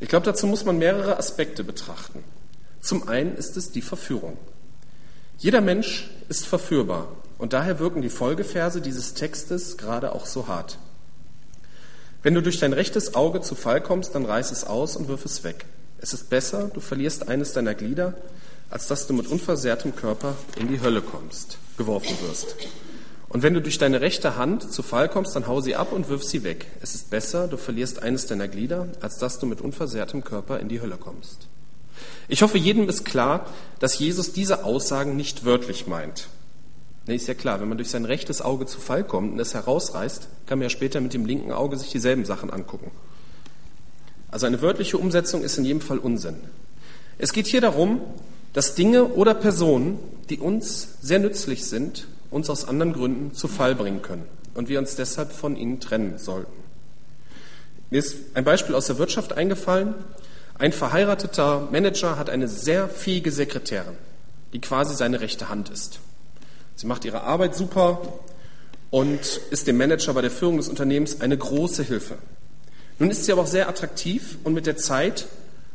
Ich 0.02 0.10
glaube, 0.10 0.26
dazu 0.26 0.48
muss 0.48 0.66
man 0.66 0.78
mehrere 0.78 1.18
Aspekte 1.18 1.64
betrachten. 1.64 2.26
Zum 2.82 3.08
einen 3.08 3.38
ist 3.38 3.56
es 3.56 3.72
die 3.72 3.82
Verführung. 3.82 4.38
Jeder 5.38 5.62
Mensch 5.62 6.10
ist 6.28 6.46
verführbar 6.46 7.08
und 7.38 7.54
daher 7.54 7.80
wirken 7.80 8.02
die 8.02 8.10
Folgeverse 8.10 8.82
dieses 8.82 9.14
Textes 9.14 9.78
gerade 9.78 10.14
auch 10.14 10.26
so 10.26 10.48
hart. 10.48 10.78
Wenn 12.24 12.34
du 12.34 12.42
durch 12.42 12.60
dein 12.60 12.74
rechtes 12.74 13.16
Auge 13.16 13.42
zu 13.42 13.56
Fall 13.56 13.82
kommst, 13.82 14.16
dann 14.16 14.26
reiß 14.26 14.52
es 14.52 14.64
aus 14.64 14.96
und 14.96 15.08
wirf 15.08 15.26
es 15.26 15.44
weg. 15.44 15.66
Es 16.00 16.14
ist 16.14 16.30
besser, 16.30 16.70
du 16.74 16.80
verlierst 16.80 17.28
eines 17.30 17.54
deiner 17.54 17.76
Glieder, 17.76 18.14
als 18.70 18.88
dass 18.88 19.08
du 19.08 19.14
mit 19.14 19.28
unversehrtem 19.28 19.96
Körper 19.96 20.36
in 20.58 20.68
die 20.68 20.82
Hölle 20.82 21.02
kommst, 21.02 21.58
geworfen 21.78 22.18
wirst. 22.28 22.56
Und 23.34 23.42
wenn 23.42 23.56
du 23.56 23.62
durch 23.62 23.80
deine 23.80 24.00
rechte 24.00 24.36
Hand 24.38 24.72
zu 24.72 24.84
Fall 24.84 25.10
kommst, 25.10 25.36
dann 25.36 25.48
hau 25.48 25.60
sie 25.60 25.76
ab 25.76 25.92
und 25.92 26.08
wirf 26.08 26.24
sie 26.24 26.44
weg. 26.44 26.68
Es 26.82 26.94
ist 26.94 27.10
besser, 27.10 27.48
du 27.48 27.58
verlierst 27.58 28.02
eines 28.04 28.28
deiner 28.28 28.48
Glieder, 28.48 28.88
als 29.02 29.18
dass 29.18 29.40
du 29.40 29.48
mit 29.48 29.60
unversehrtem 29.60 30.24
Körper 30.24 30.60
in 30.60 30.70
die 30.70 30.82
Hölle 30.82 30.98
kommst. 30.98 31.48
Ich 32.28 32.44
hoffe, 32.44 32.60
jedem 32.60 32.88
ist 32.88 33.06
klar, 33.06 33.48
dass 33.80 33.98
Jesus 33.98 34.34
diese 34.34 34.64
Aussagen 34.64 35.16
nicht 35.16 35.46
wörtlich 35.46 35.88
meint. 35.88 36.28
Ne, 37.08 37.16
ist 37.16 37.28
ja 37.28 37.34
klar, 37.34 37.60
wenn 37.60 37.68
man 37.68 37.78
durch 37.80 37.90
sein 37.90 38.06
rechtes 38.06 38.42
Auge 38.42 38.68
zu 38.68 38.80
Fall 38.80 39.04
kommt 39.04 39.34
und 39.34 39.40
es 39.40 39.56
herausreißt, 39.56 40.28
kann 40.46 40.60
man 40.60 40.64
ja 40.64 40.70
später 40.70 41.02
mit 41.02 41.14
dem 41.14 41.26
linken 41.26 41.52
Auge 41.52 41.76
sich 41.78 41.90
dieselben 41.90 42.26
Sachen 42.26 42.52
angucken. 42.52 42.92
Also 44.30 44.46
eine 44.46 44.62
wörtliche 44.62 45.00
Umsetzung 45.00 45.44
ist 45.44 45.58
in 45.58 45.66
jedem 45.66 45.82
Fall 45.82 45.98
Unsinn. 45.98 46.36
Es 47.18 47.34
geht 47.34 47.48
hier 47.48 47.62
darum, 47.62 48.02
dass 48.54 48.76
Dinge 48.76 49.06
oder 49.06 49.34
Personen, 49.34 49.98
die 50.30 50.38
uns 50.38 51.00
sehr 51.02 51.18
nützlich 51.18 51.66
sind, 51.66 52.08
uns 52.34 52.50
aus 52.50 52.68
anderen 52.68 52.94
Gründen 52.94 53.34
zu 53.34 53.48
Fall 53.48 53.76
bringen 53.76 54.02
können 54.02 54.26
und 54.54 54.70
wir 54.70 54.80
uns 54.80 54.96
deshalb 54.96 55.32
von 55.32 55.56
ihnen 55.56 55.80
trennen 55.80 56.18
sollten. 56.18 56.52
Mir 57.90 58.00
ist 58.00 58.16
ein 58.34 58.44
Beispiel 58.44 58.76
aus 58.76 58.88
der 58.88 58.98
Wirtschaft 58.98 59.34
eingefallen. 59.34 59.94
Ein 60.58 60.72
verheirateter 60.72 61.68
Manager 61.72 62.18
hat 62.18 62.30
eine 62.30 62.48
sehr 62.48 62.90
fähige 62.90 63.32
Sekretärin, 63.32 63.96
die 64.52 64.60
quasi 64.60 64.96
seine 64.96 65.22
rechte 65.22 65.50
Hand 65.50 65.70
ist. 65.70 66.00
Sie 66.76 66.88
macht 66.88 67.06
ihre 67.06 67.22
Arbeit 67.22 67.56
super 67.56 68.02
und 68.90 69.42
ist 69.52 69.68
dem 69.68 69.78
Manager 69.78 70.14
bei 70.14 70.22
der 70.22 70.32
Führung 70.32 70.58
des 70.58 70.70
Unternehmens 70.70 71.22
eine 71.22 71.38
große 71.38 71.84
Hilfe. 71.84 72.18
Nun 73.00 73.12
ist 73.12 73.26
sie 73.26 73.32
aber 73.32 73.42
auch 73.42 73.48
sehr 73.48 73.70
attraktiv 73.70 74.38
und 74.44 74.54
mit 74.54 74.66
der 74.66 74.78
Zeit 74.78 75.28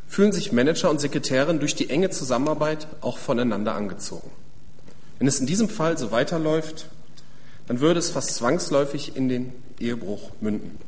fühlen 0.08 0.32
sich 0.32 0.52
Manager 0.52 0.90
und 0.90 1.00
Sekretärin 1.00 1.60
durch 1.60 1.74
die 1.74 1.90
enge 1.90 2.10
Zusammenarbeit 2.10 2.88
auch 3.00 3.18
voneinander 3.18 3.74
angezogen. 3.74 4.30
Wenn 5.18 5.26
es 5.26 5.40
in 5.40 5.46
diesem 5.46 5.68
Fall 5.68 5.98
so 5.98 6.10
weiterläuft, 6.10 6.87
dann 7.66 7.80
würde 7.80 7.98
es 7.98 8.10
fast 8.10 8.34
zwangsläufig 8.34 9.16
in 9.16 9.28
den 9.28 9.52
Ehebruch 9.78 10.30
münden. 10.40 10.78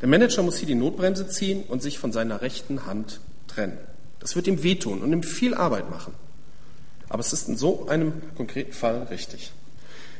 Der 0.00 0.08
Manager 0.08 0.42
muss 0.42 0.58
hier 0.58 0.68
die 0.68 0.74
Notbremse 0.74 1.28
ziehen 1.28 1.64
und 1.64 1.82
sich 1.82 1.98
von 1.98 2.12
seiner 2.12 2.40
rechten 2.40 2.86
Hand 2.86 3.20
trennen. 3.48 3.78
Das 4.20 4.36
wird 4.36 4.46
ihm 4.46 4.62
wehtun 4.62 5.02
und 5.02 5.12
ihm 5.12 5.22
viel 5.22 5.54
Arbeit 5.54 5.90
machen. 5.90 6.12
Aber 7.08 7.20
es 7.20 7.32
ist 7.32 7.48
in 7.48 7.56
so 7.56 7.88
einem 7.88 8.12
konkreten 8.36 8.72
Fall 8.72 9.04
richtig. 9.04 9.52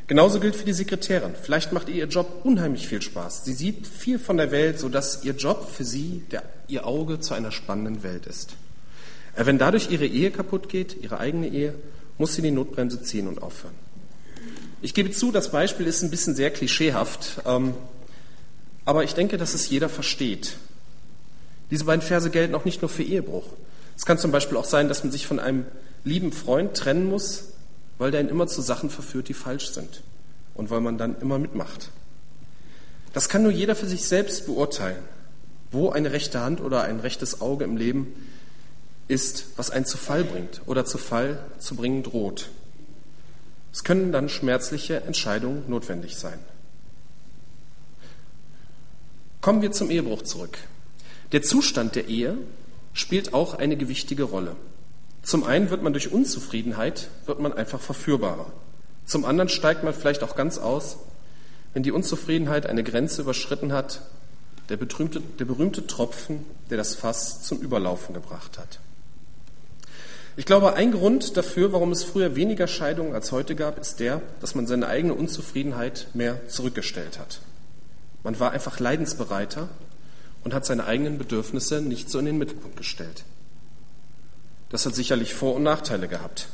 Genauso 0.09 0.41
gilt 0.41 0.57
für 0.57 0.65
die 0.65 0.73
Sekretärin. 0.73 1.35
Vielleicht 1.41 1.73
macht 1.73 1.91
ihr 1.91 1.97
ihr 1.97 2.07
Job 2.07 2.41
unheimlich 2.45 2.89
viel 2.89 3.03
Spaß. 3.03 3.45
Sie 3.45 3.53
sieht 3.53 3.87
viel 3.87 4.19
von 4.19 4.39
der 4.39 4.51
Welt, 4.51 4.79
sodass 4.79 5.23
ihr 5.23 5.35
Job 5.35 5.69
für 5.71 5.85
sie 5.85 6.23
der, 6.31 6.43
ihr 6.67 6.87
Auge 6.87 7.21
zu 7.21 7.35
einer 7.35 7.53
spannenden 7.53 8.03
Welt 8.03 8.27
ist. 8.27 8.55
Äh, 9.37 9.45
wenn 9.45 9.59
dadurch 9.59 9.91
ihre 9.91 10.07
Ehe 10.07 10.31
kaputt 10.31 10.71
geht, 10.71 10.97
ihre 11.03 11.19
eigene 11.19 11.49
Ehe, 11.49 11.75
muss 12.19 12.35
sie 12.35 12.43
die 12.43 12.51
Notbremse 12.51 13.03
ziehen 13.03 13.29
und 13.29 13.43
aufhören. 13.43 13.75
Ich 14.83 14.95
gebe 14.95 15.11
zu, 15.11 15.33
das 15.33 15.51
Beispiel 15.51 15.87
ist 15.87 16.03
ein 16.03 16.11
bisschen 16.11 16.37
sehr 16.37 16.51
klischeehaft, 16.51 17.43
ähm, 17.47 17.75
aber 18.85 19.05
ich 19.05 19.15
denke, 19.15 19.37
dass 19.37 19.55
es 19.55 19.69
jeder 19.69 19.89
versteht. 19.89 20.57
Diese 21.71 21.85
beiden 21.85 22.03
Verse 22.03 22.31
gelten 22.31 22.55
auch 22.55 22.65
nicht 22.65 22.81
nur 22.83 22.89
für 22.89 23.03
Ehebruch. 23.03 23.45
Es 23.97 24.07
kann 24.07 24.19
zum 24.19 24.31
Beispiel 24.31 24.57
auch 24.57 24.65
sein, 24.65 24.89
dass 24.89 25.03
man 25.03 25.13
sich 25.13 25.27
von 25.27 25.41
einem 25.41 25.67
lieben 26.05 26.33
Freund 26.33 26.75
trennen 26.75 27.07
muss, 27.07 27.53
weil 27.99 28.11
der 28.11 28.21
ihn 28.21 28.29
immer 28.29 28.47
zu 28.47 28.63
Sachen 28.63 28.91
verführt, 28.91 29.29
die 29.29 29.35
falsch 29.35 29.71
sind 29.71 30.03
und 30.55 30.71
weil 30.71 30.81
man 30.81 30.99
dann 30.99 31.21
immer 31.21 31.39
mitmacht. 31.39 31.91
Das 33.13 33.29
kann 33.29 33.43
nur 33.43 33.53
jeder 33.53 33.75
für 33.75 33.87
sich 33.87 34.05
selbst 34.05 34.47
beurteilen, 34.47 35.03
wo 35.73 35.91
eine 35.91 36.13
rechte 36.13 36.41
Hand 36.41 36.61
oder 36.61 36.83
ein 36.83 37.01
rechtes 37.01 37.41
Auge 37.41 37.65
im 37.65 37.77
Leben 37.77 38.15
ist, 39.09 39.47
was 39.57 39.71
einen 39.71 39.87
zu 39.87 39.97
Fall 39.97 40.25
bringt 40.25 40.63
oder 40.67 40.85
zu 40.85 40.99
Fall 40.99 41.43
zu 41.59 41.75
bringen 41.75 42.03
droht. 42.03 42.51
Es 43.73 43.85
können 43.85 44.13
dann 44.13 44.29
schmerzliche 44.29 45.03
Entscheidungen 45.03 45.65
notwendig 45.69 46.17
sein. 46.17 46.39
Kommen 49.41 49.63
wir 49.63 49.73
zum 49.73 49.91
Ehebruch 49.91 50.23
zurück. 50.23 50.59
Der 51.33 51.43
Zustand 51.43 51.95
der 51.95 52.09
Ehe 52.09 52.37
spielt 52.93 53.35
auch 53.35 53.55
eine 53.55 53.77
gewichtige 53.77 54.25
Rolle. 54.25 54.57
Zum 55.23 55.45
einen 55.45 55.71
wird 55.71 55.83
man 55.83 55.93
durch 55.93 56.13
Unzufriedenheit, 56.13 57.09
wird 57.27 57.41
man 57.41 57.53
einfach 57.53 57.81
verführbarer. 57.81 58.51
Zum 59.05 59.25
anderen 59.25 59.49
steigt 59.49 59.85
man 59.85 59.95
vielleicht 59.95 60.23
auch 60.23 60.37
ganz 60.37 60.59
aus, 60.59 60.99
wenn 61.73 61.83
die 61.83 61.93
Unzufriedenheit 61.93 62.67
eine 62.67 62.83
Grenze 62.83 63.23
überschritten 63.23 63.73
hat, 63.73 64.03
der 64.69 64.77
der 64.77 65.45
berühmte 65.45 65.87
Tropfen, 65.87 66.45
der 66.69 66.77
das 66.77 66.95
Fass 66.95 67.43
zum 67.43 67.61
Überlaufen 67.61 68.15
gebracht 68.15 68.59
hat. 68.59 68.81
Ich 70.39 70.47
glaube, 70.47 70.75
ein 70.75 70.93
Grund 70.93 71.37
dafür, 71.37 71.73
warum 71.73 71.91
es 71.91 72.05
früher 72.05 72.37
weniger 72.37 72.69
Scheidungen 72.69 73.13
als 73.13 73.33
heute 73.33 73.57
gab, 73.57 73.77
ist 73.77 73.99
der, 73.99 74.23
dass 74.41 74.55
man 74.55 74.69
seine 74.69 74.87
eigene 74.87 75.15
Unzufriedenheit 75.15 76.07
mehr 76.15 76.47
zurückgestellt 76.47 77.19
hat. 77.19 77.41
Man 78.23 78.39
war 78.39 78.53
einfach 78.53 78.79
leidensbereiter 78.79 79.69
und 80.45 80.55
hat 80.55 80.65
seine 80.65 80.85
eigenen 80.87 81.19
Bedürfnisse 81.19 81.83
nicht 81.83 82.09
so 82.09 82.21
in 82.21 82.27
den 82.27 82.39
Mittelpunkt 82.39 82.77
gestellt. 82.77 83.25
Das 84.69 84.87
hat 84.87 84.95
sicherlich 84.95 85.35
Vor- 85.35 85.57
und 85.57 85.65
Nachteile 85.65 86.07
gehabt. 86.07 86.47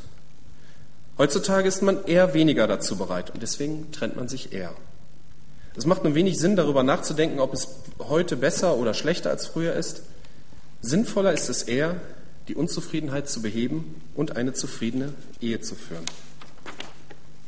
Heutzutage 1.19 1.67
ist 1.67 1.83
man 1.83 2.05
eher 2.05 2.33
weniger 2.33 2.65
dazu 2.65 2.97
bereit 2.97 3.29
und 3.35 3.43
deswegen 3.43 3.91
trennt 3.91 4.15
man 4.15 4.27
sich 4.27 4.51
eher. 4.51 4.71
Es 5.75 5.85
macht 5.85 6.03
nur 6.03 6.15
wenig 6.15 6.39
Sinn, 6.39 6.55
darüber 6.55 6.81
nachzudenken, 6.81 7.39
ob 7.39 7.53
es 7.53 7.67
heute 7.99 8.35
besser 8.35 8.77
oder 8.77 8.95
schlechter 8.95 9.29
als 9.29 9.45
früher 9.45 9.73
ist. 9.73 10.01
Sinnvoller 10.81 11.33
ist 11.33 11.49
es 11.49 11.61
eher, 11.61 11.97
die 12.47 12.55
Unzufriedenheit 12.55 13.29
zu 13.29 13.41
beheben 13.41 14.01
und 14.15 14.35
eine 14.35 14.53
zufriedene 14.53 15.13
Ehe 15.41 15.61
zu 15.61 15.75
führen. 15.75 16.05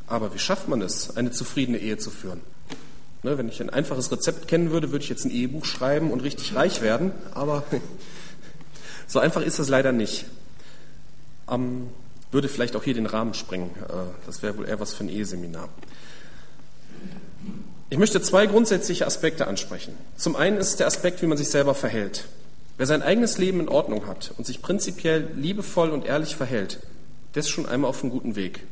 Aber 0.06 0.34
wie 0.34 0.38
schafft 0.38 0.68
man 0.68 0.82
es, 0.82 1.16
eine 1.16 1.30
zufriedene 1.30 1.78
Ehe 1.78 1.98
zu 1.98 2.10
führen? 2.10 2.40
Ne, 3.22 3.36
wenn 3.36 3.48
ich 3.48 3.60
ein 3.60 3.70
einfaches 3.70 4.10
Rezept 4.12 4.48
kennen 4.48 4.70
würde, 4.70 4.92
würde 4.92 5.02
ich 5.02 5.10
jetzt 5.10 5.24
ein 5.24 5.30
Ehebuch 5.30 5.64
schreiben 5.64 6.12
und 6.12 6.20
richtig 6.20 6.54
reich 6.54 6.82
werden. 6.82 7.12
Aber 7.34 7.64
so 9.06 9.18
einfach 9.18 9.42
ist 9.42 9.58
es 9.58 9.68
leider 9.68 9.92
nicht 9.92 10.26
ähm, 11.50 11.88
würde 12.30 12.48
vielleicht 12.48 12.76
auch 12.76 12.82
hier 12.82 12.94
den 12.94 13.06
Rahmen 13.06 13.34
sprengen. 13.34 13.70
Äh, 13.88 13.92
das 14.26 14.42
wäre 14.42 14.56
wohl 14.58 14.66
eher 14.66 14.80
was 14.80 14.94
für 14.94 15.04
ein 15.04 15.08
Eheseminar. 15.08 15.68
Ich 17.90 17.98
möchte 17.98 18.20
zwei 18.20 18.46
grundsätzliche 18.46 19.06
Aspekte 19.06 19.46
ansprechen. 19.46 19.94
Zum 20.16 20.36
einen 20.36 20.58
ist 20.58 20.78
der 20.78 20.86
Aspekt, 20.86 21.22
wie 21.22 21.26
man 21.26 21.38
sich 21.38 21.48
selber 21.48 21.74
verhält. 21.74 22.26
Wer 22.78 22.86
sein 22.86 23.02
eigenes 23.02 23.38
Leben 23.38 23.58
in 23.58 23.68
Ordnung 23.68 24.06
hat 24.06 24.32
und 24.38 24.46
sich 24.46 24.62
prinzipiell 24.62 25.32
liebevoll 25.34 25.90
und 25.90 26.06
ehrlich 26.06 26.36
verhält, 26.36 26.78
der 27.34 27.40
ist 27.40 27.50
schon 27.50 27.66
einmal 27.66 27.90
auf 27.90 28.02
einem 28.02 28.12
guten 28.12 28.36
Weg. 28.36 28.64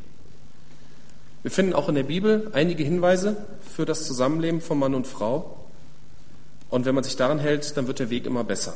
Wir 1.43 1.51
finden 1.51 1.73
auch 1.73 1.89
in 1.89 1.97
der 1.97 2.05
Bibel 2.05 2.51
einige 2.55 2.85
Hinweise 2.85 3.37
für 3.75 3.85
das 3.85 4.07
Zusammenleben 4.07 4.61
von 4.61 4.79
Mann 4.79 4.95
und 4.95 5.09
Frau. 5.09 5.67
Und 6.71 6.87
wenn 6.87 6.95
man 6.95 7.03
sich 7.03 7.17
daran 7.17 7.41
hält, 7.41 7.77
dann 7.77 7.89
wird 7.89 7.99
der 7.99 8.11
Weg 8.11 8.27
immer 8.27 8.45
besser. 8.45 8.75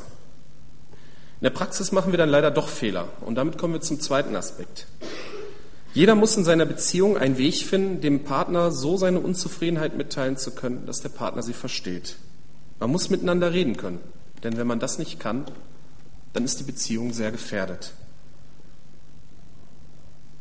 In 1.39 1.45
der 1.45 1.49
Praxis 1.49 1.93
machen 1.93 2.11
wir 2.11 2.17
dann 2.17 2.29
leider 2.29 2.51
doch 2.51 2.67
Fehler. 2.67 3.07
Und 3.21 3.35
damit 3.35 3.57
kommen 3.57 3.73
wir 3.73 3.81
zum 3.81 4.01
zweiten 4.01 4.35
Aspekt. 4.35 4.85
Jeder 5.93 6.15
muss 6.15 6.35
in 6.37 6.43
seiner 6.43 6.65
Beziehung 6.65 7.17
einen 7.17 7.37
Weg 7.37 7.55
finden, 7.55 8.01
dem 8.01 8.23
Partner 8.23 8.71
so 8.71 8.97
seine 8.97 9.19
Unzufriedenheit 9.19 9.97
mitteilen 9.97 10.35
zu 10.35 10.51
können, 10.51 10.85
dass 10.85 11.01
der 11.01 11.09
Partner 11.09 11.41
sie 11.41 11.53
versteht. 11.53 12.17
Man 12.79 12.91
muss 12.91 13.09
miteinander 13.09 13.53
reden 13.53 13.77
können. 13.77 13.99
Denn 14.43 14.57
wenn 14.57 14.67
man 14.67 14.79
das 14.79 14.97
nicht 14.97 15.19
kann, 15.19 15.45
dann 16.33 16.45
ist 16.45 16.59
die 16.59 16.63
Beziehung 16.63 17.13
sehr 17.13 17.31
gefährdet. 17.31 17.93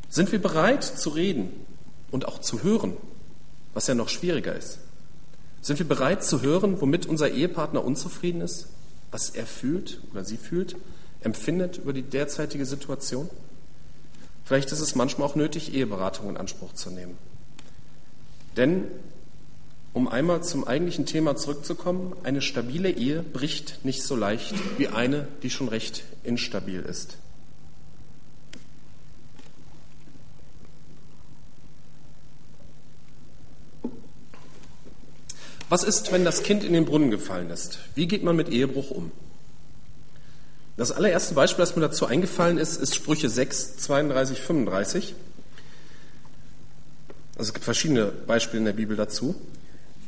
Sind 0.09 0.33
wir 0.33 0.41
bereit 0.41 0.85
zu 0.85 1.11
reden 1.11 1.51
und 2.11 2.27
auch 2.27 2.41
zu 2.41 2.63
hören, 2.63 2.97
was 3.75 3.87
ja 3.87 3.95
noch 3.95 4.09
schwieriger 4.09 4.55
ist? 4.55 4.79
Sind 5.61 5.79
wir 5.79 5.87
bereit 5.87 6.25
zu 6.25 6.43
hören, 6.43 6.81
womit 6.81 7.07
unser 7.07 7.31
Ehepartner 7.31 7.85
unzufrieden 7.85 8.41
ist? 8.41 8.69
was 9.11 9.31
er 9.31 9.47
fühlt 9.47 10.01
oder 10.13 10.25
sie 10.25 10.37
fühlt, 10.37 10.77
empfindet 11.21 11.79
über 11.79 11.93
die 11.93 12.03
derzeitige 12.03 12.67
Situation? 12.67 13.29
Vielleicht 14.45 14.73
ist 14.73 14.81
es 14.81 14.95
manchmal 14.95 15.29
auch 15.29 15.37
nötig, 15.37 15.75
Eheberatung 15.75 16.29
in 16.29 16.37
Anspruch 16.37 16.73
zu 16.73 16.91
nehmen. 16.91 17.17
Denn, 18.57 18.85
um 19.93 20.07
einmal 20.09 20.43
zum 20.43 20.67
eigentlichen 20.67 21.07
Thema 21.07 21.37
zurückzukommen, 21.37 22.15
eine 22.23 22.43
stabile 22.43 22.91
Ehe 22.91 23.23
bricht 23.23 23.85
nicht 23.85 24.03
so 24.03 24.15
leicht 24.15 24.55
wie 24.79 24.89
eine, 24.89 25.27
die 25.43 25.51
schon 25.51 25.69
recht 25.69 26.05
instabil 26.23 26.81
ist. 26.81 27.17
Was 35.69 35.85
ist, 35.85 36.11
wenn 36.11 36.25
das 36.25 36.43
Kind 36.43 36.65
in 36.65 36.73
den 36.73 36.85
Brunnen 36.85 37.13
gefallen 37.13 37.49
ist? 37.51 37.79
Wie 37.95 38.09
geht 38.09 38.25
man 38.25 38.35
mit 38.35 38.49
Ehebruch 38.49 38.91
um? 38.91 39.13
Das 40.77 40.91
allererste 40.91 41.35
Beispiel, 41.35 41.63
das 41.63 41.77
mir 41.77 41.83
dazu 41.83 42.07
eingefallen 42.07 42.59
ist, 42.59 42.77
ist 42.77 42.95
Sprüche 42.95 43.29
6, 43.29 43.77
32, 43.77 44.41
35. 44.41 45.15
Also 47.37 47.49
es 47.49 47.55
gibt 47.55 47.65
verschiedene 47.65 48.07
Beispiele 48.07 48.59
in 48.59 48.65
der 48.65 48.73
Bibel 48.73 48.97
dazu. 48.97 49.35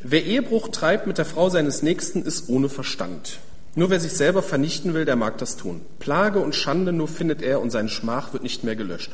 Wer 0.04 0.24
Ehebruch 0.24 0.68
treibt 0.68 1.06
mit 1.06 1.18
der 1.18 1.24
Frau 1.24 1.48
seines 1.48 1.82
Nächsten, 1.82 2.22
ist 2.22 2.48
ohne 2.48 2.68
Verstand. 2.68 3.38
Nur 3.76 3.88
wer 3.88 4.00
sich 4.00 4.12
selber 4.12 4.42
vernichten 4.42 4.94
will, 4.94 5.04
der 5.04 5.14
mag 5.14 5.38
das 5.38 5.56
tun. 5.56 5.80
Plage 6.00 6.40
und 6.40 6.56
Schande 6.56 6.92
nur 6.92 7.06
findet 7.06 7.40
er 7.40 7.60
und 7.60 7.70
sein 7.70 7.88
Schmach 7.88 8.32
wird 8.32 8.42
nicht 8.42 8.64
mehr 8.64 8.74
gelöscht. 8.74 9.12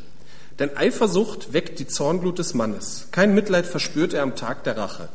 Denn 0.58 0.76
Eifersucht 0.76 1.52
weckt 1.52 1.78
die 1.78 1.86
Zornglut 1.86 2.38
des 2.38 2.54
Mannes. 2.54 3.08
Kein 3.10 3.34
Mitleid 3.34 3.66
verspürt 3.66 4.14
er 4.14 4.22
am 4.22 4.34
Tag 4.34 4.64
der 4.64 4.78
Rache. 4.78 5.10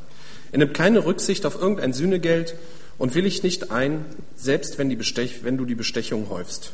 Er 0.52 0.60
nimmt 0.60 0.76
keine 0.76 1.06
Rücksicht 1.06 1.46
auf 1.46 1.60
irgendein 1.60 1.92
Sühnegeld 1.92 2.56
und 3.00 3.16
willigt 3.16 3.44
nicht 3.44 3.72
ein, 3.72 4.06
selbst 4.38 4.78
wenn, 4.78 4.90
wenn 4.90 5.58
du 5.58 5.66
die 5.66 5.76
Bestechung 5.76 6.30
häufst. 6.30 6.72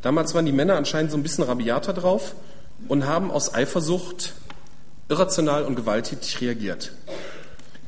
Damals 0.00 0.34
waren 0.34 0.46
die 0.46 0.52
Männer 0.52 0.76
anscheinend 0.76 1.10
so 1.10 1.18
ein 1.18 1.22
bisschen 1.22 1.44
rabiater 1.44 1.92
drauf 1.92 2.34
und 2.88 3.06
haben 3.06 3.30
aus 3.30 3.54
Eifersucht 3.54 4.32
irrational 5.10 5.64
und 5.64 5.76
gewalttätig 5.76 6.40
reagiert. 6.40 6.92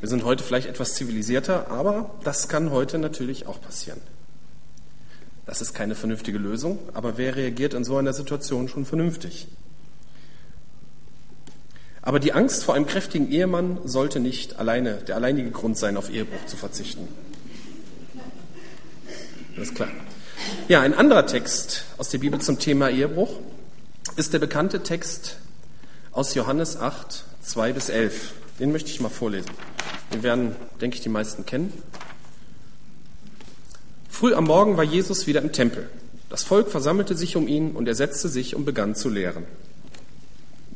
Wir 0.01 0.09
sind 0.09 0.25
heute 0.25 0.45
vielleicht 0.45 0.69
etwas 0.69 0.95
zivilisierter, 0.95 1.71
aber 1.71 2.15
das 2.23 2.49
kann 2.49 2.71
heute 2.71 2.99
natürlich 2.99 3.47
auch 3.47 3.61
passieren. 3.61 4.01
Das 5.45 5.61
ist 5.61 5.75
keine 5.75 5.95
vernünftige 5.95 6.39
Lösung, 6.39 6.79
aber 6.95 7.17
wer 7.19 7.35
reagiert 7.35 7.75
in 7.75 7.83
so 7.83 7.97
einer 7.97 8.13
Situation 8.13 8.69
schon 8.69 8.85
vernünftig? 8.85 9.49
Aber 12.03 12.21
die 12.21 12.33
Angst 12.33 12.65
vor 12.65 12.75
einem 12.75 12.87
kräftigen 12.87 13.31
Ehemann 13.31 13.79
sollte 13.85 14.21
nicht 14.21 14.59
alleine 14.59 14.95
der 14.95 15.17
alleinige 15.17 15.51
Grund 15.51 15.77
sein, 15.77 15.97
auf 15.97 16.11
Ehebruch 16.11 16.47
zu 16.47 16.57
verzichten. 16.57 17.09
Das 19.57 19.69
ist 19.69 19.75
klar. 19.75 19.89
Ja, 20.69 20.81
ein 20.81 20.95
anderer 20.95 21.27
Text 21.27 21.85
aus 21.97 22.11
der 22.11 22.19
Bibel 22.19 22.41
zum 22.41 22.59
Thema 22.59 22.89
Ehebruch 22.91 23.41
ist 24.17 24.33
der 24.33 24.39
bekannte 24.39 24.83
Text 24.83 25.39
aus 26.13 26.35
Johannes 26.35 26.77
8, 26.77 27.25
2 27.43 27.73
bis 27.73 27.89
11. 27.89 28.33
Den 28.61 28.73
möchte 28.73 28.91
ich 28.91 29.01
mal 29.01 29.09
vorlesen. 29.09 29.51
Den 30.13 30.23
werden, 30.23 30.57
denke 30.81 30.97
ich, 30.97 31.03
die 31.03 31.09
meisten 31.09 31.45
kennen. 31.47 31.73
Früh 34.09 34.35
am 34.35 34.45
Morgen 34.45 34.77
war 34.77 34.85
Jesus 34.85 35.27
wieder 35.27 35.43
im 35.43 35.53
Tempel. 35.53 35.89
Das 36.29 36.43
Volk 36.43 36.71
versammelte 36.71 37.17
sich 37.17 37.37
um 37.37 37.49
ihn 37.49 37.73
und 37.73 37.89
er 37.89 37.95
setzte 37.95 38.29
sich 38.29 38.57
und 38.57 38.65
begann 38.65 38.95
zu 38.95 39.09
lehren. 39.09 39.45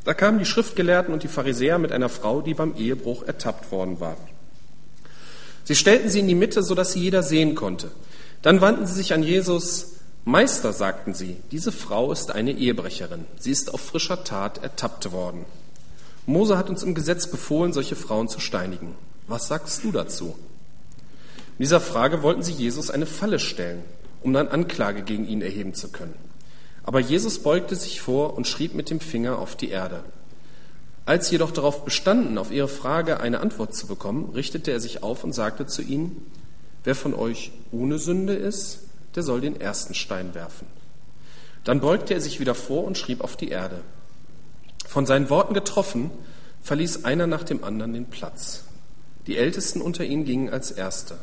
Da 0.05 0.15
kamen 0.15 0.39
die 0.39 0.47
Schriftgelehrten 0.47 1.13
und 1.13 1.23
die 1.23 1.29
Pharisäer 1.29 1.79
mit 1.79 1.93
einer 1.93 2.09
Frau, 2.09 2.41
die 2.41 2.55
beim 2.55 2.75
Ehebruch 2.77 3.23
ertappt 3.25 3.71
worden 3.71 4.01
war. 4.01 4.17
Sie 5.65 5.77
stellten 5.77 6.09
sie 6.09 6.21
in 6.21 6.29
die 6.29 6.35
Mitte, 6.35 6.63
sodass 6.63 6.93
sie 6.93 7.01
jeder 7.01 7.23
sehen 7.23 7.55
konnte. 7.55 7.91
Dann 8.43 8.61
wandten 8.61 8.87
sie 8.87 8.95
sich 8.95 9.13
an 9.13 9.23
Jesus. 9.23 9.95
Meister, 10.25 10.73
sagten 10.73 11.15
sie, 11.15 11.37
diese 11.51 11.73
Frau 11.73 12.13
ist 12.13 12.31
eine 12.31 12.53
Ehebrecherin. 12.53 13.25
Sie 13.39 13.51
ist 13.51 13.73
auf 13.73 13.81
frischer 13.81 14.25
Tat 14.25 14.63
ertappt 14.63 15.11
worden. 15.13 15.45
Mose 16.27 16.57
hat 16.57 16.71
uns 16.71 16.83
im 16.83 16.95
Gesetz 16.95 17.27
befohlen, 17.27 17.73
solche 17.73 17.97
Frauen 17.97 18.29
zu 18.29 18.39
steinigen. 18.39 18.95
Was 19.33 19.49
sagst 19.49 19.83
du 19.83 19.93
dazu? 19.93 20.35
In 21.57 21.63
dieser 21.63 21.81
Frage 21.81 22.23
wollten 22.23 22.43
sie 22.43 22.53
Jesus 22.53 22.91
eine 22.91 23.07
Falle 23.07 23.39
stellen, 23.39 23.83
um 24.21 24.35
dann 24.35 24.49
Anklage 24.49 25.01
gegen 25.01 25.27
ihn 25.27 25.41
erheben 25.41 25.73
zu 25.73 25.89
können. 25.89 26.13
Aber 26.83 27.01
Jesus 27.01 27.39
beugte 27.39 27.75
sich 27.75 28.03
vor 28.03 28.37
und 28.37 28.47
schrieb 28.47 28.75
mit 28.75 28.91
dem 28.91 29.01
Finger 29.01 29.39
auf 29.39 29.57
die 29.57 29.71
Erde. 29.71 30.05
Als 31.07 31.29
sie 31.29 31.37
jedoch 31.37 31.51
darauf 31.51 31.83
bestanden, 31.83 32.37
auf 32.37 32.53
ihre 32.53 32.69
Frage 32.69 33.21
eine 33.21 33.41
Antwort 33.41 33.75
zu 33.75 33.87
bekommen, 33.87 34.33
richtete 34.35 34.71
er 34.71 34.81
sich 34.81 35.03
auf 35.03 35.25
und 35.25 35.33
sagte 35.33 35.65
zu 35.65 35.81
ihnen, 35.81 36.31
wer 36.85 36.95
von 36.95 37.15
euch 37.15 37.53
ohne 37.71 37.97
Sünde 37.97 38.35
ist, 38.35 38.81
der 39.15 39.23
soll 39.23 39.41
den 39.41 39.59
ersten 39.59 39.95
Stein 39.95 40.35
werfen. 40.35 40.67
Dann 41.65 41.81
beugte 41.81 42.13
er 42.13 42.21
sich 42.21 42.39
wieder 42.39 42.55
vor 42.55 42.85
und 42.85 42.99
schrieb 42.99 43.23
auf 43.23 43.39
die 43.39 43.49
Erde. 43.49 43.81
Von 44.87 45.07
seinen 45.07 45.31
Worten 45.31 45.55
getroffen, 45.55 46.11
verließ 46.61 47.07
einer 47.07 47.27
nach 47.27 47.45
dem 47.45 47.65
anderen 47.65 47.95
den 47.95 48.11
Platz. 48.11 48.65
Die 49.27 49.37
Ältesten 49.37 49.81
unter 49.81 50.05
ihnen 50.05 50.25
gingen 50.25 50.51
als 50.51 50.71
Erste. 50.71 51.19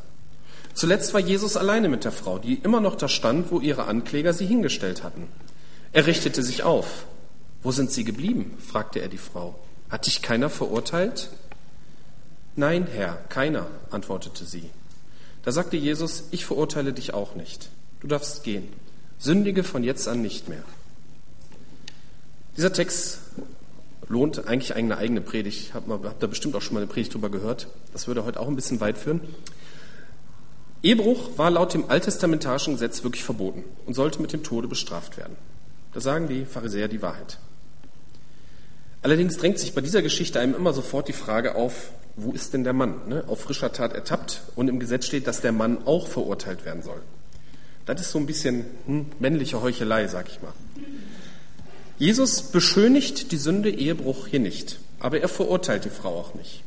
Zuletzt 0.74 1.14
war 1.14 1.20
Jesus 1.20 1.58
alleine 1.58 1.90
mit 1.90 2.06
der 2.06 2.12
Frau, 2.12 2.40
die 2.40 2.56
immer 2.56 2.80
noch 2.80 2.96
da 2.96 3.10
stand, 3.10 3.52
wo 3.52 3.60
ihre 3.60 3.86
Ankläger 3.86 4.34
sie 4.34 4.46
hingestellt 4.46 5.04
hatten. 5.04 5.28
Er 5.92 6.08
richtete 6.08 6.44
sich 6.44 6.64
auf. 6.64 7.06
Wo 7.62 7.72
sind 7.72 7.92
sie 7.92 8.04
geblieben? 8.04 8.58
fragte 8.66 9.00
er 9.00 9.10
die 9.10 9.18
Frau. 9.18 9.60
Hat 9.90 10.06
dich 10.06 10.22
keiner 10.22 10.50
verurteilt? 10.50 11.30
Nein, 12.56 12.88
Herr, 12.92 13.16
keiner, 13.30 13.68
antwortete 13.90 14.46
sie. 14.46 14.70
Da 15.44 15.52
sagte 15.52 15.78
Jesus, 15.78 16.26
ich 16.32 16.46
verurteile 16.46 16.94
dich 16.94 17.14
auch 17.14 17.36
nicht. 17.36 17.70
Du 18.00 18.08
darfst 18.08 18.44
gehen. 18.44 18.68
Sündige 19.18 19.64
von 19.64 19.84
jetzt 19.84 20.08
an 20.08 20.22
nicht 20.22 20.48
mehr. 20.48 20.64
Dieser 22.56 22.72
Text 22.72 23.20
lohnt 24.10 24.48
eigentlich 24.48 24.76
eine 24.76 24.98
eigene 24.98 25.22
Predigt. 25.22 25.74
Habt 25.74 25.88
hab 25.88 26.20
da 26.20 26.28
bestimmt 26.28 26.56
auch 26.56 26.62
schon 26.62 26.74
mal 26.74 26.82
eine 26.82 26.92
Predigt 26.92 27.14
drüber 27.14 27.30
gehört. 27.30 27.68
Das 27.94 28.08
würde 28.08 28.26
heute 28.26 28.40
auch 28.40 28.48
ein 28.48 28.56
bisschen 28.56 28.82
weit 28.82 28.98
führen. 28.98 29.22
Ehebruch 30.82 31.38
war 31.38 31.52
laut 31.52 31.74
dem 31.74 31.90
alttestamentarischen 31.90 32.74
Gesetz 32.74 33.04
wirklich 33.04 33.24
verboten 33.24 33.64
und 33.86 33.94
sollte 33.94 34.22
mit 34.22 34.34
dem 34.34 34.44
Tode 34.44 34.68
bestraft 34.68 35.18
werden. 35.18 35.36
Da 35.94 36.00
sagen 36.00 36.28
die 36.28 36.46
Pharisäer 36.46 36.88
die 36.88 37.02
Wahrheit. 37.02 37.38
Allerdings 39.02 39.38
drängt 39.38 39.60
sich 39.60 39.74
bei 39.74 39.82
dieser 39.82 40.02
Geschichte 40.02 40.40
einem 40.40 40.56
immer 40.56 40.74
sofort 40.74 41.08
die 41.08 41.14
Frage 41.14 41.56
auf, 41.56 41.92
wo 42.16 42.32
ist 42.32 42.54
denn 42.54 42.64
der 42.64 42.74
Mann? 42.74 43.08
Ne? 43.08 43.24
Auf 43.28 43.42
frischer 43.42 43.72
Tat 43.72 43.94
ertappt 43.94 44.42
und 44.56 44.68
im 44.68 44.80
Gesetz 44.80 45.06
steht, 45.06 45.28
dass 45.28 45.42
der 45.42 45.52
Mann 45.52 45.86
auch 45.86 46.08
verurteilt 46.08 46.66
werden 46.66 46.84
soll. 46.84 47.02
Das 47.86 48.02
ist 48.02 48.12
so 48.12 48.20
ein 48.20 48.26
bisschen 48.26 48.66
hm, 48.86 49.06
männliche 49.20 49.62
Heuchelei, 49.62 50.08
sag 50.08 50.28
ich 50.30 50.42
mal. 50.42 50.54
Jesus 52.00 52.44
beschönigt 52.44 53.34
die 53.34 53.38
Sünde 53.38 53.70
Ehebruch 53.70 54.28
hier 54.28 54.40
nicht, 54.40 54.80
aber 55.00 55.20
er 55.20 55.28
verurteilt 55.28 55.84
die 55.84 55.90
Frau 55.90 56.18
auch 56.18 56.34
nicht. 56.34 56.64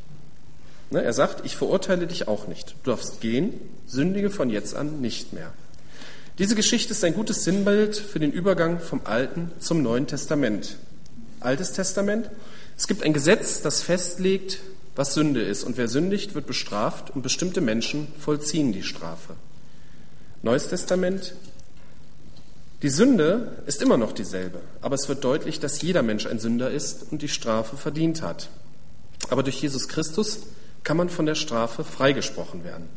Ne, 0.91 1.01
er 1.01 1.11
sagt, 1.11 1.43
ich 1.43 1.57
verurteile 1.57 2.05
dich 2.05 2.27
auch 2.27 2.47
nicht. 2.47 2.75
Du 2.83 2.91
darfst 2.91 3.19
gehen, 3.19 3.51
sündige 3.87 4.29
von 4.29 4.51
jetzt 4.51 4.75
an 4.75 5.01
nicht 5.01 5.33
mehr. 5.33 5.51
Diese 6.37 6.53
Geschichte 6.53 6.91
ist 6.91 7.03
ein 7.03 7.15
gutes 7.15 7.43
Sinnbild 7.43 7.95
für 7.95 8.19
den 8.19 8.31
Übergang 8.31 8.79
vom 8.79 9.01
Alten 9.05 9.51
zum 9.59 9.81
Neuen 9.81 10.05
Testament. 10.05 10.77
Altes 11.39 11.73
Testament. 11.73 12.29
Es 12.77 12.87
gibt 12.87 13.01
ein 13.01 13.13
Gesetz, 13.13 13.63
das 13.63 13.81
festlegt, 13.81 14.59
was 14.95 15.15
Sünde 15.15 15.41
ist. 15.41 15.63
Und 15.63 15.77
wer 15.77 15.87
sündigt, 15.87 16.35
wird 16.35 16.45
bestraft 16.45 17.09
und 17.09 17.23
bestimmte 17.23 17.59
Menschen 17.59 18.07
vollziehen 18.19 18.71
die 18.71 18.83
Strafe. 18.83 19.33
Neues 20.43 20.67
Testament. 20.67 21.33
Die 22.83 22.89
Sünde 22.89 23.63
ist 23.65 23.81
immer 23.81 23.95
noch 23.95 24.11
dieselbe, 24.11 24.59
aber 24.81 24.95
es 24.95 25.07
wird 25.07 25.23
deutlich, 25.23 25.61
dass 25.61 25.81
jeder 25.81 26.03
Mensch 26.03 26.25
ein 26.25 26.37
Sünder 26.37 26.69
ist 26.69 27.05
und 27.11 27.21
die 27.21 27.29
Strafe 27.29 27.77
verdient 27.77 28.21
hat. 28.21 28.49
Aber 29.29 29.41
durch 29.41 29.61
Jesus 29.61 29.87
Christus 29.87 30.41
kann 30.83 30.97
man 30.97 31.07
von 31.07 31.25
der 31.25 31.35
Strafe 31.35 31.85
freigesprochen 31.85 32.65
werden. 32.65 32.89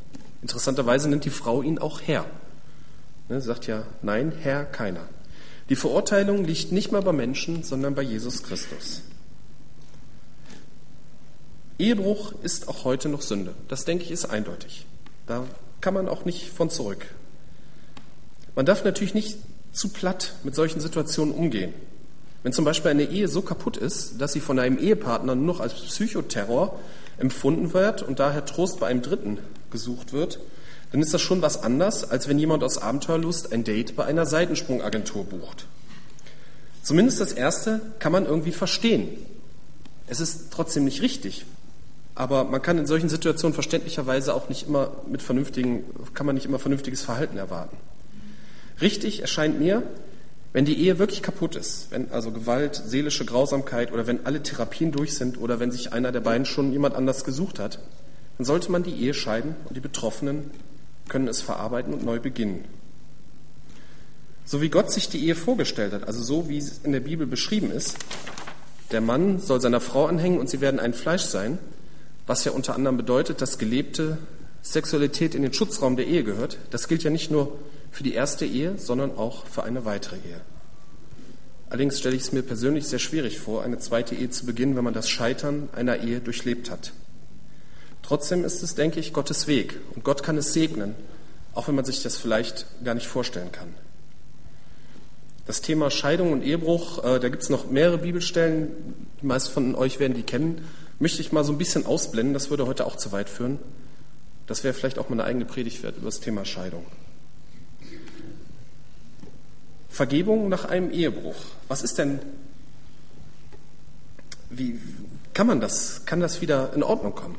Interessanterweise 0.43 1.09
nennt 1.09 1.25
die 1.25 1.31
Frau 1.31 1.63
ihn 1.63 1.79
auch 1.79 2.01
Herr. 2.01 2.25
Ne, 3.29 3.41
sagt 3.41 3.69
ja, 3.69 3.87
nein, 4.03 4.33
Herr, 4.33 4.65
keiner. 4.65 5.07
Die 5.69 5.77
Verurteilung 5.77 6.45
liegt 6.45 6.73
nicht 6.73 6.91
mal 6.91 7.03
bei 7.03 7.13
Menschen, 7.13 7.63
sondern 7.63 7.95
bei 7.95 8.03
Jesus 8.03 8.43
Christus. 8.43 9.03
Ehebruch 11.79 12.33
ist 12.43 12.67
auch 12.67 12.83
heute 12.83 13.09
noch 13.09 13.23
Sünde. 13.23 13.55
Das 13.69 13.85
denke 13.85 14.03
ich 14.03 14.11
ist 14.11 14.25
eindeutig. 14.25 14.85
Da 15.29 15.45
kann 15.81 15.95
man 15.95 16.09
auch 16.09 16.25
nicht 16.25 16.51
von 16.51 16.71
zurück. 16.71 17.07
Man 18.57 18.67
darf 18.67 18.83
natürlich 18.83 19.15
nicht 19.15 19.39
zu 19.77 19.91
platt 19.91 20.35
mit 20.43 20.55
solchen 20.55 20.81
Situationen 20.81 21.35
umgehen. 21.35 21.75
Wenn 22.43 22.53
zum 22.53 22.65
Beispiel 22.65 22.91
eine 22.91 23.05
Ehe 23.05 23.29
so 23.29 23.43
kaputt 23.43 23.77
ist, 23.77 24.21
dass 24.21 24.33
sie 24.33 24.41
von 24.41 24.59
einem 24.59 24.79
Ehepartner 24.79 25.35
nur 25.35 25.47
noch 25.47 25.61
als 25.61 25.75
Psychoterror 25.75 26.79
empfunden 27.19 27.73
wird 27.73 28.03
und 28.03 28.19
daher 28.19 28.45
Trost 28.45 28.81
bei 28.81 28.87
einem 28.87 29.03
Dritten 29.03 29.39
gesucht 29.71 30.13
wird, 30.13 30.41
dann 30.93 31.03
ist 31.03 31.13
das 31.13 31.21
schon 31.21 31.43
was 31.43 31.63
anders, 31.63 32.09
als 32.09 32.29
wenn 32.29 32.39
jemand 32.39 32.63
aus 32.63 32.79
Abenteuerlust 32.79 33.53
ein 33.53 33.65
Date 33.65 33.97
bei 33.97 34.05
einer 34.05 34.27
Seitensprungagentur 34.27 35.25
bucht. 35.25 35.67
Zumindest 36.83 37.21
das 37.21 37.33
Erste 37.33 37.81
kann 37.99 38.13
man 38.13 38.27
irgendwie 38.27 38.53
verstehen. 38.53 39.09
Es 40.07 40.21
ist 40.21 40.53
trotzdem 40.53 40.85
nicht 40.85 41.03
richtig, 41.03 41.45
aber 42.15 42.45
man 42.45 42.63
kann 42.63 42.79
in 42.79 42.87
solchen 42.87 43.09
Situationen 43.09 43.55
verständlicherweise 43.55 44.33
auch 44.33 44.49
nicht 44.49 44.69
immer 44.69 44.93
mit 45.11 45.21
vernünftigen, 45.21 45.85
kann 46.15 46.27
man 46.27 46.37
nicht 46.37 46.47
immer 46.47 46.61
vernünftiges 46.61 47.03
Verhalten 47.03 47.37
erwarten. 47.37 47.77
Richtig 48.81 49.21
erscheint 49.21 49.59
mir, 49.59 49.83
wenn 50.53 50.65
die 50.65 50.79
Ehe 50.81 50.99
wirklich 50.99 51.23
kaputt 51.23 51.55
ist, 51.55 51.89
wenn 51.91 52.11
also 52.13 52.31
Gewalt, 52.31 52.75
seelische 52.77 53.25
Grausamkeit 53.25 53.93
oder 53.93 54.07
wenn 54.07 54.25
alle 54.25 54.43
Therapien 54.43 54.91
durch 54.91 55.15
sind 55.15 55.39
oder 55.39 55.61
wenn 55.61 55.71
sich 55.71 55.93
einer 55.93 56.13
der 56.13 56.21
beiden 56.21 56.47
schon 56.47 56.73
jemand 56.73 56.95
anders 56.95 57.25
gesucht 57.25 57.59
hat, 57.59 57.79
dann 58.39 58.45
sollte 58.45 58.71
man 58.71 58.83
die 58.83 58.95
Ehe 58.95 59.15
scheiden 59.15 59.55
und 59.67 59.77
die 59.77 59.81
Betroffenen 59.81 60.51
können 61.09 61.29
es 61.29 61.41
verarbeiten 61.41 61.93
und 61.93 62.05
neu 62.05 62.21
beginnen. 62.21 62.65
So 64.45 64.63
wie 64.63 64.69
Gott 64.69 64.93
sich 64.93 65.09
die 65.09 65.27
Ehe 65.27 65.35
vorgestellt 65.35 65.93
hat, 65.93 66.07
also 66.07 66.23
so 66.23 66.49
wie 66.49 66.59
es 66.59 66.81
in 66.85 66.93
der 66.93 67.01
Bibel 67.01 67.27
beschrieben 67.27 67.71
ist, 67.71 67.97
der 68.93 69.01
Mann 69.01 69.41
soll 69.41 69.61
seiner 69.61 69.81
Frau 69.81 70.07
anhängen 70.07 70.39
und 70.39 70.49
sie 70.49 70.61
werden 70.61 70.79
ein 70.79 70.95
Fleisch 70.95 71.25
sein, 71.25 71.59
was 72.27 72.45
ja 72.45 72.53
unter 72.53 72.75
anderem 72.75 72.97
bedeutet, 72.97 73.41
dass 73.41 73.59
gelebte 73.59 74.19
Sexualität 74.63 75.35
in 75.35 75.43
den 75.43 75.53
Schutzraum 75.53 75.97
der 75.97 76.07
Ehe 76.07 76.25
gehört. 76.25 76.59
Das 76.71 76.89
gilt 76.89 77.03
ja 77.03 77.11
nicht 77.11 77.31
nur 77.31 77.59
für 77.91 78.03
die 78.03 78.15
erste 78.15 78.45
Ehe, 78.45 78.79
sondern 78.79 79.17
auch 79.17 79.47
für 79.47 79.63
eine 79.63 79.85
weitere 79.85 80.17
Ehe. 80.17 80.41
Allerdings 81.69 81.99
stelle 81.99 82.15
ich 82.15 82.23
es 82.23 82.33
mir 82.33 82.43
persönlich 82.43 82.87
sehr 82.87 82.99
schwierig 82.99 83.41
vor, 83.41 83.63
eine 83.63 83.79
zweite 83.79 84.15
Ehe 84.15 84.31
zu 84.31 84.47
beginnen, 84.47 84.77
wenn 84.77 84.85
man 84.85 84.95
das 84.95 85.09
Scheitern 85.09 85.69
einer 85.75 85.99
Ehe 85.99 86.21
durchlebt 86.21 86.71
hat. 86.71 86.93
Trotzdem 88.03 88.45
ist 88.45 88.63
es, 88.63 88.77
denke 88.77 89.01
ich, 89.01 89.13
Gottes 89.13 89.49
Weg 89.49 89.81
und 89.95 90.05
Gott 90.05 90.23
kann 90.23 90.37
es 90.37 90.53
segnen, 90.53 90.95
auch 91.55 91.67
wenn 91.67 91.75
man 91.75 91.85
sich 91.85 92.03
das 92.03 92.17
vielleicht 92.17 92.67
gar 92.85 92.95
nicht 92.95 93.09
vorstellen 93.09 93.51
kann. 93.51 93.75
Das 95.47 95.61
Thema 95.61 95.91
Scheidung 95.91 96.33
und 96.33 96.43
Ehebruch, 96.43 97.05
äh, 97.05 97.19
da 97.19 97.29
gibt 97.29 97.43
es 97.43 97.51
noch 97.51 97.69
mehrere 97.69 97.99
Bibelstellen, 97.99 98.69
die 99.21 99.27
meisten 99.27 99.53
von 99.53 99.75
euch 99.75 99.99
werden 99.99 100.15
die 100.15 100.23
kennen, 100.23 100.65
möchte 100.99 101.21
ich 101.21 101.33
mal 101.33 101.45
so 101.45 101.53
ein 101.53 101.59
bisschen 101.59 101.87
ausblenden, 101.87 102.35
das 102.35 102.51
würde 102.51 102.67
heute 102.67 102.87
auch 102.87 102.97
zu 102.97 103.11
weit 103.13 103.29
führen. 103.29 103.59
Das 104.47 104.63
wäre 104.63 104.75
vielleicht 104.75 104.99
auch 104.99 105.09
mal 105.09 105.15
eine 105.15 105.25
eigene 105.25 105.45
Predigt 105.45 105.83
wert 105.83 105.97
über 105.97 106.07
das 106.07 106.21
Thema 106.21 106.45
Scheidung. 106.45 106.85
Vergebung 109.97 110.51
nach 110.51 110.67
einem 110.67 110.91
Ehebruch. 110.91 111.37
Was 111.69 111.83
ist 111.83 111.97
denn, 111.97 112.19
wie, 114.51 114.79
kann 115.33 115.47
man 115.47 115.61
das, 115.61 116.05
kann 116.05 116.21
das 116.21 116.43
wieder 116.43 116.75
in 116.75 116.83
Ordnung 116.83 117.15
kommen? 117.15 117.39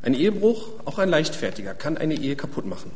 Ein 0.00 0.14
Ehebruch, 0.14 0.70
auch 0.86 0.98
ein 0.98 1.10
leichtfertiger, 1.10 1.74
kann 1.74 1.98
eine 1.98 2.14
Ehe 2.14 2.36
kaputt 2.36 2.64
machen. 2.64 2.90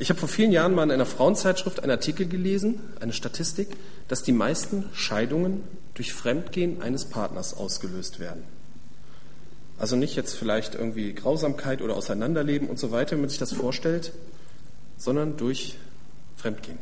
Ich 0.00 0.10
habe 0.10 0.18
vor 0.18 0.28
vielen 0.28 0.50
Jahren 0.50 0.74
mal 0.74 0.82
in 0.82 0.90
einer 0.90 1.06
Frauenzeitschrift 1.06 1.78
einen 1.80 1.92
Artikel 1.92 2.26
gelesen, 2.26 2.80
eine 2.98 3.12
Statistik, 3.12 3.68
dass 4.08 4.24
die 4.24 4.32
meisten 4.32 4.86
Scheidungen 4.92 5.62
durch 5.94 6.12
Fremdgehen 6.12 6.82
eines 6.82 7.04
Partners 7.04 7.54
ausgelöst 7.54 8.18
werden. 8.18 8.42
Also 9.78 9.94
nicht 9.94 10.16
jetzt 10.16 10.34
vielleicht 10.34 10.74
irgendwie 10.74 11.12
Grausamkeit 11.12 11.80
oder 11.80 11.96
Auseinanderleben 11.96 12.68
und 12.68 12.80
so 12.80 12.90
weiter, 12.90 13.12
wenn 13.12 13.20
man 13.20 13.30
sich 13.30 13.38
das 13.38 13.52
vorstellt, 13.52 14.12
sondern 14.96 15.36
durch 15.36 15.76
Fremdgehen. 16.36 16.78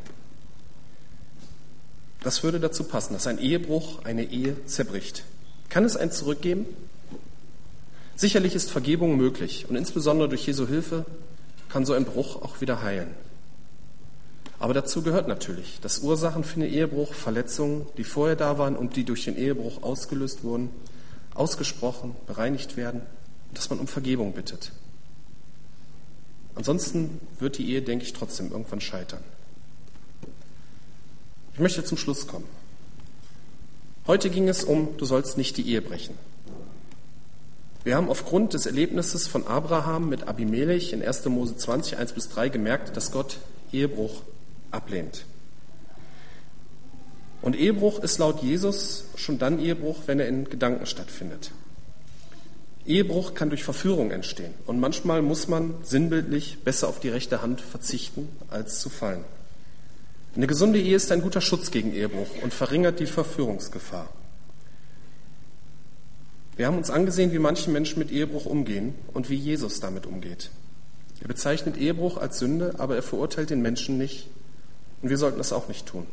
Das 2.21 2.43
würde 2.43 2.59
dazu 2.59 2.83
passen, 2.83 3.13
dass 3.13 3.27
ein 3.27 3.39
Ehebruch 3.39 4.05
eine 4.05 4.23
Ehe 4.23 4.65
zerbricht. 4.65 5.23
Kann 5.69 5.85
es 5.85 5.97
ein 5.97 6.11
Zurückgeben? 6.11 6.65
Sicherlich 8.15 8.53
ist 8.53 8.69
Vergebung 8.69 9.17
möglich 9.17 9.65
und 9.67 9.75
insbesondere 9.75 10.29
durch 10.29 10.45
Jesu 10.45 10.67
Hilfe 10.67 11.05
kann 11.69 11.85
so 11.85 11.93
ein 11.93 12.05
Bruch 12.05 12.41
auch 12.41 12.61
wieder 12.61 12.83
heilen. 12.83 13.09
Aber 14.59 14.75
dazu 14.75 15.01
gehört 15.01 15.27
natürlich, 15.27 15.79
dass 15.81 15.99
Ursachen 15.99 16.43
für 16.43 16.59
den 16.59 16.71
Ehebruch, 16.71 17.15
Verletzungen, 17.15 17.87
die 17.97 18.03
vorher 18.03 18.35
da 18.35 18.59
waren 18.59 18.75
und 18.75 18.95
die 18.95 19.03
durch 19.03 19.25
den 19.25 19.35
Ehebruch 19.35 19.81
ausgelöst 19.81 20.43
wurden, 20.43 20.69
ausgesprochen, 21.33 22.15
bereinigt 22.27 22.77
werden 22.77 23.01
und 23.49 23.57
dass 23.57 23.71
man 23.71 23.79
um 23.79 23.87
Vergebung 23.87 24.33
bittet. 24.33 24.71
Ansonsten 26.53 27.19
wird 27.39 27.57
die 27.57 27.71
Ehe, 27.71 27.81
denke 27.81 28.05
ich, 28.05 28.13
trotzdem 28.13 28.51
irgendwann 28.51 28.81
scheitern. 28.81 29.23
Ich 31.53 31.59
möchte 31.59 31.83
zum 31.83 31.97
Schluss 31.97 32.27
kommen. 32.27 32.45
Heute 34.07 34.29
ging 34.29 34.47
es 34.47 34.63
um, 34.63 34.97
du 34.97 35.05
sollst 35.05 35.37
nicht 35.37 35.57
die 35.57 35.67
Ehe 35.69 35.81
brechen. 35.81 36.17
Wir 37.83 37.95
haben 37.95 38.09
aufgrund 38.09 38.53
des 38.53 38.65
Erlebnisses 38.65 39.27
von 39.27 39.47
Abraham 39.47 40.07
mit 40.07 40.27
Abimelech 40.27 40.93
in 40.93 41.03
1. 41.03 41.25
Mose 41.25 41.57
20, 41.57 41.97
1 41.97 42.13
bis 42.13 42.29
3 42.29 42.49
gemerkt, 42.49 42.95
dass 42.95 43.11
Gott 43.11 43.37
Ehebruch 43.71 44.21
ablehnt. 44.69 45.25
Und 47.41 47.55
Ehebruch 47.55 47.99
ist 47.99 48.19
laut 48.19 48.43
Jesus 48.43 49.05
schon 49.15 49.39
dann 49.39 49.59
Ehebruch, 49.59 49.97
wenn 50.05 50.19
er 50.19 50.27
in 50.27 50.45
Gedanken 50.45 50.85
stattfindet. 50.85 51.51
Ehebruch 52.85 53.33
kann 53.33 53.49
durch 53.49 53.63
Verführung 53.63 54.11
entstehen 54.11 54.53
und 54.65 54.79
manchmal 54.79 55.21
muss 55.21 55.47
man 55.47 55.75
sinnbildlich 55.83 56.59
besser 56.63 56.87
auf 56.87 56.99
die 56.99 57.09
rechte 57.09 57.41
Hand 57.41 57.61
verzichten, 57.61 58.29
als 58.49 58.79
zu 58.79 58.89
fallen. 58.89 59.23
Eine 60.35 60.47
gesunde 60.47 60.79
Ehe 60.79 60.95
ist 60.95 61.11
ein 61.11 61.21
guter 61.21 61.41
Schutz 61.41 61.71
gegen 61.71 61.93
Ehebruch 61.93 62.29
und 62.41 62.53
verringert 62.53 62.99
die 62.99 63.05
Verführungsgefahr. 63.05 64.09
Wir 66.55 66.67
haben 66.67 66.77
uns 66.77 66.89
angesehen, 66.89 67.31
wie 67.33 67.39
manche 67.39 67.69
Menschen 67.69 67.99
mit 67.99 68.11
Ehebruch 68.11 68.45
umgehen 68.45 68.93
und 69.13 69.29
wie 69.29 69.35
Jesus 69.35 69.79
damit 69.79 70.05
umgeht. 70.05 70.51
Er 71.21 71.27
bezeichnet 71.27 71.77
Ehebruch 71.77 72.17
als 72.17 72.39
Sünde, 72.39 72.75
aber 72.77 72.95
er 72.95 73.03
verurteilt 73.03 73.49
den 73.49 73.61
Menschen 73.61 73.97
nicht. 73.97 74.27
Und 75.01 75.09
wir 75.09 75.17
sollten 75.17 75.37
das 75.37 75.53
auch 75.53 75.67
nicht 75.67 75.85
tun. 75.85 76.05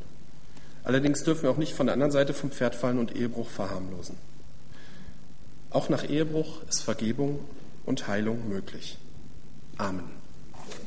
Allerdings 0.85 1.23
dürfen 1.23 1.43
wir 1.43 1.51
auch 1.51 1.57
nicht 1.57 1.75
von 1.75 1.87
der 1.87 1.93
anderen 1.93 2.13
Seite 2.13 2.35
vom 2.35 2.51
Pferd 2.51 2.75
fallen 2.75 2.99
und 2.99 3.15
Ehebruch 3.15 3.49
verharmlosen. 3.49 4.17
Auch 5.71 5.89
nach 5.89 6.09
Ehebruch 6.09 6.63
ist 6.69 6.83
Vergebung 6.83 7.41
und 7.85 8.09
Heilung 8.09 8.49
möglich. 8.49 8.99
Amen. 9.77 10.18